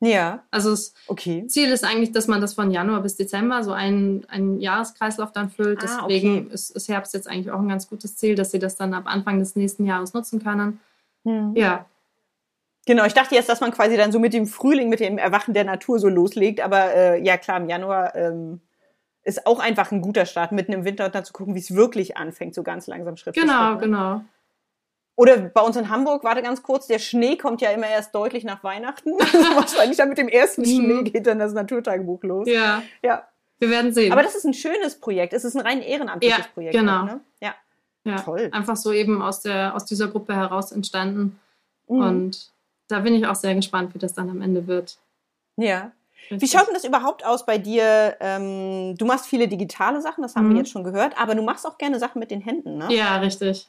Ja. 0.00 0.44
Also 0.50 0.70
das 0.70 0.94
okay. 1.06 1.46
Ziel 1.46 1.70
ist 1.70 1.84
eigentlich, 1.84 2.12
dass 2.12 2.28
man 2.28 2.40
das 2.40 2.54
von 2.54 2.70
Januar 2.70 3.02
bis 3.02 3.16
Dezember 3.16 3.62
so 3.64 3.72
einen, 3.72 4.26
einen 4.28 4.60
Jahreskreislauf 4.60 5.32
dann 5.32 5.50
füllt. 5.50 5.82
Ah, 5.82 6.06
Deswegen 6.06 6.46
okay. 6.46 6.54
ist, 6.54 6.70
ist, 6.70 6.88
Herbst 6.88 7.14
jetzt 7.14 7.28
eigentlich 7.28 7.50
auch 7.50 7.60
ein 7.60 7.68
ganz 7.68 7.88
gutes 7.88 8.16
Ziel, 8.16 8.34
dass 8.34 8.50
sie 8.50 8.58
das 8.58 8.76
dann 8.76 8.92
ab 8.92 9.04
Anfang 9.06 9.38
des 9.38 9.56
nächsten 9.56 9.86
Jahres 9.86 10.12
nutzen 10.12 10.42
können. 10.42 10.80
Hm. 11.24 11.54
Ja. 11.56 11.86
Genau, 12.84 13.04
ich 13.04 13.14
dachte 13.14 13.34
jetzt, 13.34 13.48
dass 13.48 13.60
man 13.60 13.72
quasi 13.72 13.96
dann 13.96 14.12
so 14.12 14.20
mit 14.20 14.32
dem 14.32 14.46
Frühling, 14.46 14.88
mit 14.88 15.00
dem 15.00 15.18
Erwachen 15.18 15.54
der 15.54 15.64
Natur 15.64 15.98
so 15.98 16.08
loslegt. 16.08 16.60
Aber 16.60 16.94
äh, 16.94 17.22
ja 17.22 17.36
klar, 17.36 17.56
im 17.58 17.68
Januar 17.68 18.14
ähm, 18.14 18.60
ist 19.24 19.46
auch 19.46 19.58
einfach 19.58 19.90
ein 19.90 20.02
guter 20.02 20.26
Start, 20.26 20.52
mitten 20.52 20.72
im 20.72 20.84
Winter 20.84 21.08
dann 21.08 21.24
zu 21.24 21.32
gucken, 21.32 21.54
wie 21.54 21.58
es 21.58 21.74
wirklich 21.74 22.16
anfängt, 22.16 22.54
so 22.54 22.62
ganz 22.62 22.86
langsam 22.86 23.16
Schritt 23.16 23.34
genau, 23.34 23.46
für 23.46 23.80
Schritt. 23.80 23.82
Genau, 23.82 23.98
genau. 23.98 24.24
Oder 25.16 25.38
bei 25.38 25.62
uns 25.62 25.76
in 25.76 25.88
Hamburg, 25.88 26.24
warte 26.24 26.42
ganz 26.42 26.62
kurz, 26.62 26.86
der 26.86 26.98
Schnee 26.98 27.36
kommt 27.36 27.62
ja 27.62 27.70
immer 27.70 27.88
erst 27.88 28.14
deutlich 28.14 28.44
nach 28.44 28.62
Weihnachten. 28.62 29.10
Wahrscheinlich 29.54 29.96
dann 29.96 30.10
mit 30.10 30.18
dem 30.18 30.28
ersten 30.28 30.60
mhm. 30.60 30.66
Schnee 30.66 31.02
geht 31.04 31.26
dann 31.26 31.38
das 31.38 31.54
Naturtagebuch 31.54 32.22
los. 32.22 32.46
Ja. 32.46 32.82
Ja. 33.02 33.26
Wir 33.58 33.70
werden 33.70 33.94
sehen. 33.94 34.12
Aber 34.12 34.22
das 34.22 34.34
ist 34.34 34.44
ein 34.44 34.52
schönes 34.52 35.00
Projekt. 35.00 35.32
Es 35.32 35.44
ist 35.44 35.56
ein 35.56 35.62
rein 35.62 35.80
ehrenamtliches 35.80 36.38
ja, 36.38 36.44
Projekt. 36.52 36.76
Genau. 36.76 37.04
Ne? 37.04 37.20
Ja. 37.40 37.54
ja. 38.04 38.16
Toll. 38.20 38.50
Einfach 38.52 38.76
so 38.76 38.92
eben 38.92 39.22
aus, 39.22 39.40
der, 39.40 39.74
aus 39.74 39.86
dieser 39.86 40.08
Gruppe 40.08 40.36
heraus 40.36 40.70
entstanden. 40.70 41.40
Mhm. 41.88 42.00
Und 42.00 42.50
da 42.88 43.00
bin 43.00 43.14
ich 43.14 43.26
auch 43.26 43.34
sehr 43.34 43.54
gespannt, 43.54 43.94
wie 43.94 43.98
das 43.98 44.12
dann 44.12 44.28
am 44.28 44.42
Ende 44.42 44.66
wird. 44.66 44.98
Ja. 45.56 45.92
Wie 46.28 46.48
schaut 46.48 46.66
denn 46.66 46.74
das 46.74 46.84
überhaupt 46.84 47.24
aus 47.24 47.46
bei 47.46 47.56
dir? 47.56 48.16
Ähm, 48.20 48.96
du 48.98 49.06
machst 49.06 49.26
viele 49.26 49.48
digitale 49.48 50.02
Sachen, 50.02 50.22
das 50.22 50.34
haben 50.34 50.48
mhm. 50.48 50.50
wir 50.50 50.58
jetzt 50.58 50.70
schon 50.70 50.84
gehört, 50.84 51.18
aber 51.18 51.34
du 51.34 51.42
machst 51.42 51.66
auch 51.66 51.78
gerne 51.78 51.98
Sachen 51.98 52.18
mit 52.18 52.30
den 52.30 52.40
Händen, 52.40 52.78
ne? 52.78 52.92
Ja, 52.92 53.16
richtig. 53.18 53.68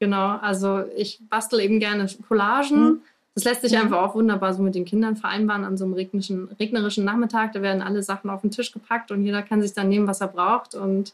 Genau, 0.00 0.38
also 0.38 0.84
ich 0.96 1.20
bastel 1.28 1.60
eben 1.60 1.78
gerne 1.78 2.08
Collagen. 2.26 2.84
Mhm. 2.84 3.00
Das 3.34 3.44
lässt 3.44 3.60
sich 3.60 3.72
mhm. 3.72 3.82
einfach 3.82 3.98
auch 4.02 4.14
wunderbar 4.14 4.54
so 4.54 4.62
mit 4.62 4.74
den 4.74 4.86
Kindern 4.86 5.14
vereinbaren 5.14 5.64
an 5.64 5.76
so 5.76 5.84
einem 5.84 5.92
regnerischen, 5.92 6.48
regnerischen 6.58 7.04
Nachmittag. 7.04 7.52
Da 7.52 7.62
werden 7.62 7.82
alle 7.82 8.02
Sachen 8.02 8.30
auf 8.30 8.40
den 8.40 8.50
Tisch 8.50 8.72
gepackt 8.72 9.12
und 9.12 9.24
jeder 9.24 9.42
kann 9.42 9.62
sich 9.62 9.74
dann 9.74 9.90
nehmen, 9.90 10.08
was 10.08 10.22
er 10.22 10.28
braucht. 10.28 10.74
Und 10.74 11.12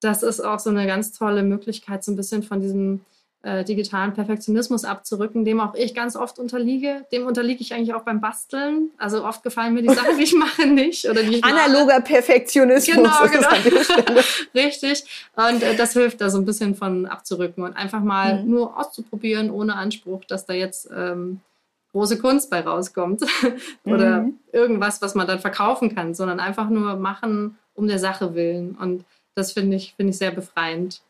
das 0.00 0.22
ist 0.22 0.40
auch 0.40 0.60
so 0.60 0.70
eine 0.70 0.86
ganz 0.86 1.12
tolle 1.12 1.42
Möglichkeit, 1.42 2.04
so 2.04 2.12
ein 2.12 2.16
bisschen 2.16 2.44
von 2.44 2.60
diesem 2.60 3.00
äh, 3.42 3.64
digitalen 3.64 4.12
Perfektionismus 4.12 4.84
abzurücken, 4.84 5.44
dem 5.44 5.60
auch 5.60 5.74
ich 5.74 5.94
ganz 5.94 6.14
oft 6.14 6.38
unterliege. 6.38 7.06
Dem 7.10 7.26
unterliege 7.26 7.62
ich 7.62 7.72
eigentlich 7.72 7.94
auch 7.94 8.02
beim 8.02 8.20
Basteln. 8.20 8.90
Also 8.98 9.24
oft 9.24 9.42
gefallen 9.42 9.72
mir 9.72 9.82
die 9.82 9.94
Sachen, 9.94 10.18
die 10.18 10.24
ich 10.24 10.34
mache, 10.36 10.66
nicht. 10.66 11.08
Oder 11.08 11.22
die 11.22 11.36
ich 11.36 11.44
Analoger 11.44 11.98
mache. 11.98 12.02
Perfektionismus. 12.02 12.96
Genau, 12.96 13.26
genau. 13.32 13.48
Richtig. 14.54 15.04
Und 15.36 15.62
äh, 15.62 15.74
das 15.74 15.94
hilft 15.94 16.20
da 16.20 16.28
so 16.28 16.38
ein 16.38 16.44
bisschen 16.44 16.74
von 16.74 17.06
abzurücken 17.06 17.64
und 17.64 17.76
einfach 17.76 18.00
mal 18.00 18.42
mhm. 18.42 18.50
nur 18.50 18.78
auszuprobieren, 18.78 19.50
ohne 19.50 19.74
Anspruch, 19.74 20.24
dass 20.26 20.44
da 20.44 20.52
jetzt 20.52 20.90
ähm, 20.94 21.40
große 21.92 22.18
Kunst 22.18 22.50
bei 22.50 22.60
rauskommt. 22.60 23.22
Oder 23.84 24.22
mhm. 24.22 24.38
irgendwas, 24.52 25.00
was 25.00 25.14
man 25.14 25.26
dann 25.26 25.40
verkaufen 25.40 25.94
kann, 25.94 26.14
sondern 26.14 26.40
einfach 26.40 26.68
nur 26.68 26.96
machen 26.96 27.58
um 27.74 27.86
der 27.86 27.98
Sache 27.98 28.34
willen. 28.34 28.76
Und 28.78 29.04
das 29.34 29.52
finde 29.52 29.76
ich, 29.76 29.94
finde 29.94 30.10
ich 30.10 30.18
sehr 30.18 30.30
befreiend. 30.30 31.00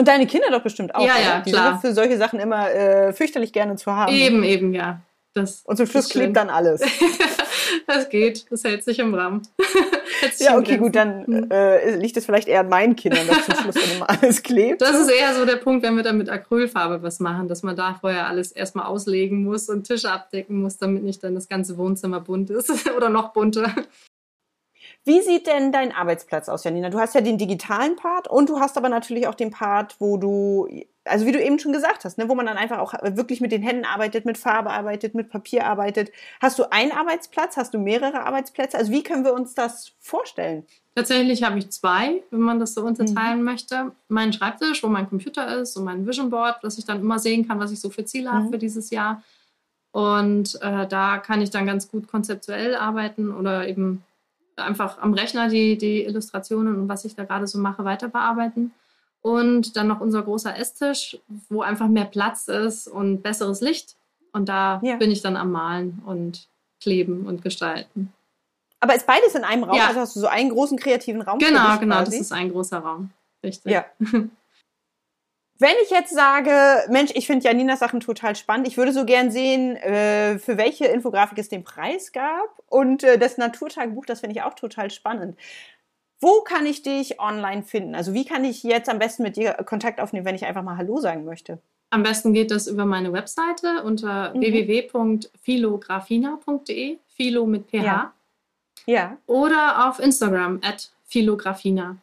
Und 0.00 0.08
deine 0.08 0.26
Kinder 0.26 0.46
doch 0.50 0.62
bestimmt 0.62 0.94
auch. 0.94 1.06
Ja, 1.06 1.18
ja, 1.22 1.40
Die 1.40 1.50
klar. 1.50 1.72
sind 1.72 1.82
für 1.82 1.92
solche 1.92 2.16
Sachen 2.16 2.40
immer 2.40 2.70
äh, 2.70 3.12
fürchterlich 3.12 3.52
gerne 3.52 3.76
zu 3.76 3.92
haben. 3.94 4.10
Eben, 4.10 4.42
eben, 4.44 4.72
ja. 4.72 5.02
Das 5.34 5.60
und 5.66 5.76
zum 5.76 5.84
Schluss 5.86 6.08
klebt 6.08 6.34
dann 6.38 6.48
alles. 6.48 6.80
das 7.86 8.08
geht, 8.08 8.50
das 8.50 8.64
hält 8.64 8.82
sich 8.82 8.98
im 8.98 9.12
Rahmen. 9.12 9.42
ja, 10.38 10.56
okay, 10.56 10.78
gut, 10.78 10.96
dann 10.96 11.50
äh, 11.50 11.96
liegt 11.96 12.16
es 12.16 12.24
vielleicht 12.24 12.48
eher 12.48 12.60
an 12.60 12.70
meinen 12.70 12.96
Kindern, 12.96 13.26
dass 13.28 13.44
zum 13.44 13.54
Schluss 13.56 13.74
dann 13.74 13.94
immer 13.94 14.08
alles 14.22 14.42
klebt. 14.42 14.80
Das 14.80 14.98
ist 14.98 15.10
eher 15.10 15.34
so 15.34 15.44
der 15.44 15.56
Punkt, 15.56 15.84
wenn 15.84 15.96
wir 15.96 16.02
dann 16.02 16.16
mit 16.16 16.30
Acrylfarbe 16.30 17.02
was 17.02 17.20
machen, 17.20 17.46
dass 17.46 17.62
man 17.62 17.76
da 17.76 17.98
vorher 18.00 18.26
alles 18.26 18.52
erstmal 18.52 18.86
auslegen 18.86 19.44
muss 19.44 19.68
und 19.68 19.86
Tische 19.86 20.10
abdecken 20.10 20.62
muss, 20.62 20.78
damit 20.78 21.02
nicht 21.02 21.22
dann 21.22 21.34
das 21.34 21.46
ganze 21.46 21.76
Wohnzimmer 21.76 22.20
bunt 22.20 22.48
ist 22.48 22.90
oder 22.96 23.10
noch 23.10 23.34
bunter. 23.34 23.70
Wie 25.04 25.22
sieht 25.22 25.46
denn 25.46 25.72
dein 25.72 25.92
Arbeitsplatz 25.92 26.48
aus, 26.50 26.64
Janina? 26.64 26.90
Du 26.90 26.98
hast 27.00 27.14
ja 27.14 27.22
den 27.22 27.38
digitalen 27.38 27.96
Part 27.96 28.28
und 28.28 28.50
du 28.50 28.60
hast 28.60 28.76
aber 28.76 28.90
natürlich 28.90 29.26
auch 29.28 29.34
den 29.34 29.50
Part, 29.50 29.96
wo 29.98 30.18
du, 30.18 30.68
also 31.04 31.24
wie 31.24 31.32
du 31.32 31.42
eben 31.42 31.58
schon 31.58 31.72
gesagt 31.72 32.04
hast, 32.04 32.18
ne, 32.18 32.28
wo 32.28 32.34
man 32.34 32.44
dann 32.44 32.58
einfach 32.58 32.78
auch 32.78 32.92
wirklich 33.02 33.40
mit 33.40 33.50
den 33.50 33.62
Händen 33.62 33.86
arbeitet, 33.86 34.26
mit 34.26 34.36
Farbe 34.36 34.70
arbeitet, 34.70 35.14
mit 35.14 35.30
Papier 35.30 35.66
arbeitet. 35.66 36.12
Hast 36.40 36.58
du 36.58 36.70
einen 36.70 36.92
Arbeitsplatz? 36.92 37.56
Hast 37.56 37.72
du 37.72 37.78
mehrere 37.78 38.24
Arbeitsplätze? 38.24 38.76
Also 38.76 38.92
wie 38.92 39.02
können 39.02 39.24
wir 39.24 39.32
uns 39.32 39.54
das 39.54 39.92
vorstellen? 40.00 40.66
Tatsächlich 40.94 41.42
habe 41.44 41.58
ich 41.58 41.70
zwei, 41.70 42.22
wenn 42.30 42.40
man 42.40 42.60
das 42.60 42.74
so 42.74 42.82
unterteilen 42.82 43.38
mhm. 43.38 43.44
möchte. 43.44 43.92
Mein 44.08 44.34
Schreibtisch, 44.34 44.82
wo 44.82 44.88
mein 44.88 45.08
Computer 45.08 45.60
ist 45.60 45.78
und 45.78 45.84
mein 45.84 46.06
Vision 46.06 46.28
Board, 46.28 46.62
dass 46.62 46.76
ich 46.76 46.84
dann 46.84 47.00
immer 47.00 47.18
sehen 47.18 47.48
kann, 47.48 47.58
was 47.58 47.72
ich 47.72 47.80
so 47.80 47.88
für 47.88 48.04
Ziele 48.04 48.30
mhm. 48.30 48.34
habe 48.34 48.48
für 48.50 48.58
dieses 48.58 48.90
Jahr. 48.90 49.22
Und 49.92 50.60
äh, 50.60 50.86
da 50.86 51.18
kann 51.18 51.40
ich 51.40 51.50
dann 51.50 51.66
ganz 51.66 51.90
gut 51.90 52.06
konzeptuell 52.06 52.74
arbeiten 52.74 53.32
oder 53.32 53.66
eben 53.66 54.04
einfach 54.60 54.98
am 54.98 55.14
Rechner 55.14 55.48
die, 55.48 55.76
die 55.76 56.04
Illustrationen 56.04 56.76
und 56.76 56.88
was 56.88 57.04
ich 57.04 57.14
da 57.14 57.24
gerade 57.24 57.46
so 57.46 57.58
mache, 57.58 57.84
weiter 57.84 58.08
bearbeiten. 58.08 58.72
Und 59.22 59.76
dann 59.76 59.86
noch 59.86 60.00
unser 60.00 60.22
großer 60.22 60.56
Esstisch, 60.56 61.18
wo 61.48 61.60
einfach 61.62 61.88
mehr 61.88 62.06
Platz 62.06 62.48
ist 62.48 62.88
und 62.88 63.22
besseres 63.22 63.60
Licht. 63.60 63.96
Und 64.32 64.48
da 64.48 64.80
ja. 64.82 64.96
bin 64.96 65.10
ich 65.10 65.20
dann 65.20 65.36
am 65.36 65.52
Malen 65.52 66.02
und 66.06 66.48
kleben 66.80 67.26
und 67.26 67.42
gestalten. 67.42 68.12
Aber 68.80 68.94
ist 68.94 69.06
beides 69.06 69.34
in 69.34 69.44
einem 69.44 69.64
Raum? 69.64 69.76
Ja. 69.76 69.88
Also 69.88 70.00
hast 70.00 70.16
du 70.16 70.20
so 70.20 70.26
einen 70.26 70.50
großen 70.50 70.78
kreativen 70.78 71.20
Raum? 71.20 71.38
Genau, 71.38 71.78
genau, 71.78 71.96
quasi? 71.96 72.12
das 72.12 72.20
ist 72.20 72.32
ein 72.32 72.50
großer 72.50 72.78
Raum. 72.78 73.10
Richtig. 73.42 73.72
Ja. 73.72 73.84
Wenn 75.60 75.76
ich 75.82 75.90
jetzt 75.90 76.14
sage, 76.14 76.50
Mensch, 76.90 77.10
ich 77.14 77.26
finde 77.26 77.46
Janinas 77.46 77.80
Sachen 77.80 78.00
total 78.00 78.34
spannend, 78.34 78.66
ich 78.66 78.78
würde 78.78 78.94
so 78.94 79.04
gern 79.04 79.30
sehen, 79.30 79.76
äh, 79.76 80.38
für 80.38 80.56
welche 80.56 80.86
Infografik 80.86 81.36
es 81.36 81.50
den 81.50 81.64
Preis 81.64 82.12
gab 82.12 82.48
und 82.66 83.04
äh, 83.04 83.18
das 83.18 83.36
Naturtagebuch, 83.36 84.06
das 84.06 84.20
finde 84.20 84.36
ich 84.36 84.42
auch 84.42 84.54
total 84.54 84.90
spannend. 84.90 85.36
Wo 86.18 86.40
kann 86.40 86.64
ich 86.64 86.80
dich 86.82 87.20
online 87.20 87.62
finden? 87.62 87.94
Also 87.94 88.14
wie 88.14 88.24
kann 88.24 88.42
ich 88.44 88.62
jetzt 88.62 88.88
am 88.88 88.98
besten 88.98 89.22
mit 89.22 89.36
dir 89.36 89.52
Kontakt 89.52 90.00
aufnehmen, 90.00 90.24
wenn 90.24 90.34
ich 90.34 90.46
einfach 90.46 90.62
mal 90.62 90.78
Hallo 90.78 90.98
sagen 90.98 91.26
möchte? 91.26 91.58
Am 91.90 92.04
besten 92.04 92.32
geht 92.32 92.50
das 92.50 92.66
über 92.66 92.86
meine 92.86 93.12
Webseite 93.12 93.82
unter 93.84 94.32
mhm. 94.34 94.40
www.philografina.de, 94.40 96.96
Philo 97.06 97.44
mit 97.44 97.68
PH. 97.68 97.74
Ja. 97.74 98.14
ja. 98.86 99.18
Oder 99.26 99.90
auf 99.90 99.98
Instagram 99.98 100.60
at 100.62 100.90
Philografina 101.04 101.98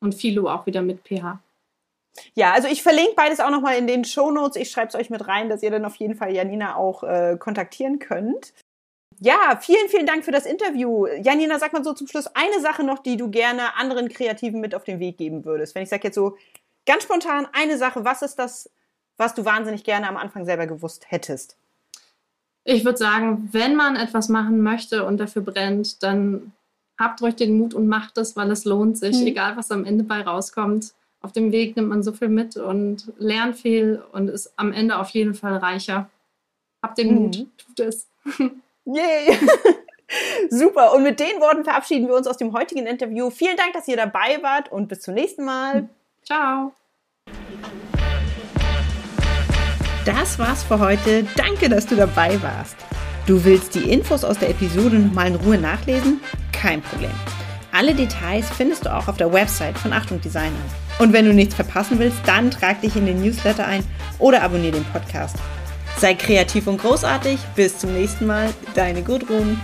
und 0.00 0.14
Philo 0.14 0.48
auch 0.48 0.64
wieder 0.64 0.80
mit 0.80 1.06
PH. 1.06 1.38
Ja, 2.34 2.52
also 2.52 2.68
ich 2.68 2.82
verlinke 2.82 3.14
beides 3.16 3.40
auch 3.40 3.50
nochmal 3.50 3.76
in 3.76 3.86
den 3.86 4.04
Show 4.04 4.30
Notes. 4.30 4.56
Ich 4.56 4.70
schreibe 4.70 4.88
es 4.88 4.94
euch 4.94 5.10
mit 5.10 5.26
rein, 5.28 5.48
dass 5.48 5.62
ihr 5.62 5.70
dann 5.70 5.84
auf 5.84 5.96
jeden 5.96 6.14
Fall 6.14 6.34
Janina 6.34 6.76
auch 6.76 7.02
äh, 7.02 7.36
kontaktieren 7.38 7.98
könnt. 7.98 8.52
Ja, 9.20 9.58
vielen, 9.60 9.88
vielen 9.88 10.06
Dank 10.06 10.24
für 10.24 10.32
das 10.32 10.46
Interview. 10.46 11.06
Janina, 11.06 11.58
sag 11.58 11.72
mal 11.72 11.84
so 11.84 11.92
zum 11.92 12.08
Schluss 12.08 12.26
eine 12.34 12.60
Sache 12.60 12.82
noch, 12.82 12.98
die 12.98 13.16
du 13.16 13.30
gerne 13.30 13.76
anderen 13.76 14.08
Kreativen 14.08 14.60
mit 14.60 14.74
auf 14.74 14.84
den 14.84 14.98
Weg 14.98 15.16
geben 15.16 15.44
würdest. 15.44 15.74
Wenn 15.74 15.84
ich 15.84 15.88
sage 15.88 16.08
jetzt 16.08 16.16
so 16.16 16.36
ganz 16.86 17.04
spontan 17.04 17.46
eine 17.52 17.78
Sache, 17.78 18.04
was 18.04 18.22
ist 18.22 18.36
das, 18.36 18.68
was 19.16 19.34
du 19.34 19.44
wahnsinnig 19.44 19.84
gerne 19.84 20.08
am 20.08 20.16
Anfang 20.16 20.44
selber 20.44 20.66
gewusst 20.66 21.06
hättest? 21.08 21.56
Ich 22.64 22.84
würde 22.84 22.98
sagen, 22.98 23.48
wenn 23.52 23.76
man 23.76 23.96
etwas 23.96 24.28
machen 24.28 24.60
möchte 24.60 25.04
und 25.04 25.18
dafür 25.18 25.42
brennt, 25.42 26.02
dann 26.02 26.52
habt 26.98 27.22
ruhig 27.22 27.36
den 27.36 27.56
Mut 27.58 27.74
und 27.74 27.88
macht 27.88 28.18
es, 28.18 28.36
weil 28.36 28.50
es 28.50 28.64
lohnt 28.64 28.98
sich, 28.98 29.18
hm. 29.18 29.26
egal 29.26 29.56
was 29.56 29.70
am 29.70 29.84
Ende 29.84 30.04
bei 30.04 30.20
rauskommt. 30.20 30.94
Auf 31.22 31.30
dem 31.30 31.52
Weg 31.52 31.76
nimmt 31.76 31.88
man 31.88 32.02
so 32.02 32.12
viel 32.12 32.28
mit 32.28 32.56
und 32.56 33.12
lernt 33.16 33.56
viel 33.56 34.02
und 34.10 34.28
ist 34.28 34.52
am 34.56 34.72
Ende 34.72 34.98
auf 34.98 35.10
jeden 35.10 35.34
Fall 35.34 35.56
reicher. 35.56 36.10
Habt 36.82 36.98
den 36.98 37.10
hm. 37.10 37.16
Mut, 37.16 37.46
tut 37.56 37.80
es. 37.80 38.08
Yay! 38.84 39.38
Super. 40.50 40.92
Und 40.94 41.04
mit 41.04 41.20
den 41.20 41.40
Worten 41.40 41.62
verabschieden 41.62 42.08
wir 42.08 42.16
uns 42.16 42.26
aus 42.26 42.36
dem 42.38 42.52
heutigen 42.52 42.86
Interview. 42.86 43.30
Vielen 43.30 43.56
Dank, 43.56 43.72
dass 43.72 43.86
ihr 43.86 43.96
dabei 43.96 44.42
wart 44.42 44.70
und 44.72 44.88
bis 44.88 45.00
zum 45.00 45.14
nächsten 45.14 45.44
Mal. 45.44 45.88
Ciao. 46.24 46.72
Das 50.04 50.40
war's 50.40 50.64
für 50.64 50.80
heute. 50.80 51.24
Danke, 51.36 51.68
dass 51.68 51.86
du 51.86 51.94
dabei 51.94 52.42
warst. 52.42 52.76
Du 53.28 53.44
willst 53.44 53.76
die 53.76 53.88
Infos 53.88 54.24
aus 54.24 54.38
der 54.38 54.50
Episode 54.50 54.96
nochmal 54.96 55.28
in 55.28 55.36
Ruhe 55.36 55.56
nachlesen? 55.56 56.20
Kein 56.50 56.82
Problem. 56.82 57.14
Alle 57.70 57.94
Details 57.94 58.50
findest 58.50 58.84
du 58.84 58.92
auch 58.92 59.06
auf 59.06 59.16
der 59.16 59.32
Website 59.32 59.78
von 59.78 59.92
Achtung 59.92 60.20
Designer. 60.20 60.50
Und 61.02 61.12
wenn 61.12 61.24
du 61.24 61.34
nichts 61.34 61.56
verpassen 61.56 61.98
willst, 61.98 62.18
dann 62.26 62.52
trag 62.52 62.80
dich 62.80 62.94
in 62.94 63.06
den 63.06 63.20
Newsletter 63.20 63.66
ein 63.66 63.82
oder 64.20 64.40
abonniere 64.44 64.74
den 64.74 64.84
Podcast. 64.84 65.34
Sei 65.98 66.14
kreativ 66.14 66.68
und 66.68 66.80
großartig. 66.80 67.40
Bis 67.56 67.76
zum 67.76 67.92
nächsten 67.92 68.24
Mal. 68.24 68.50
Deine 68.76 69.02
Gudrun. 69.02 69.60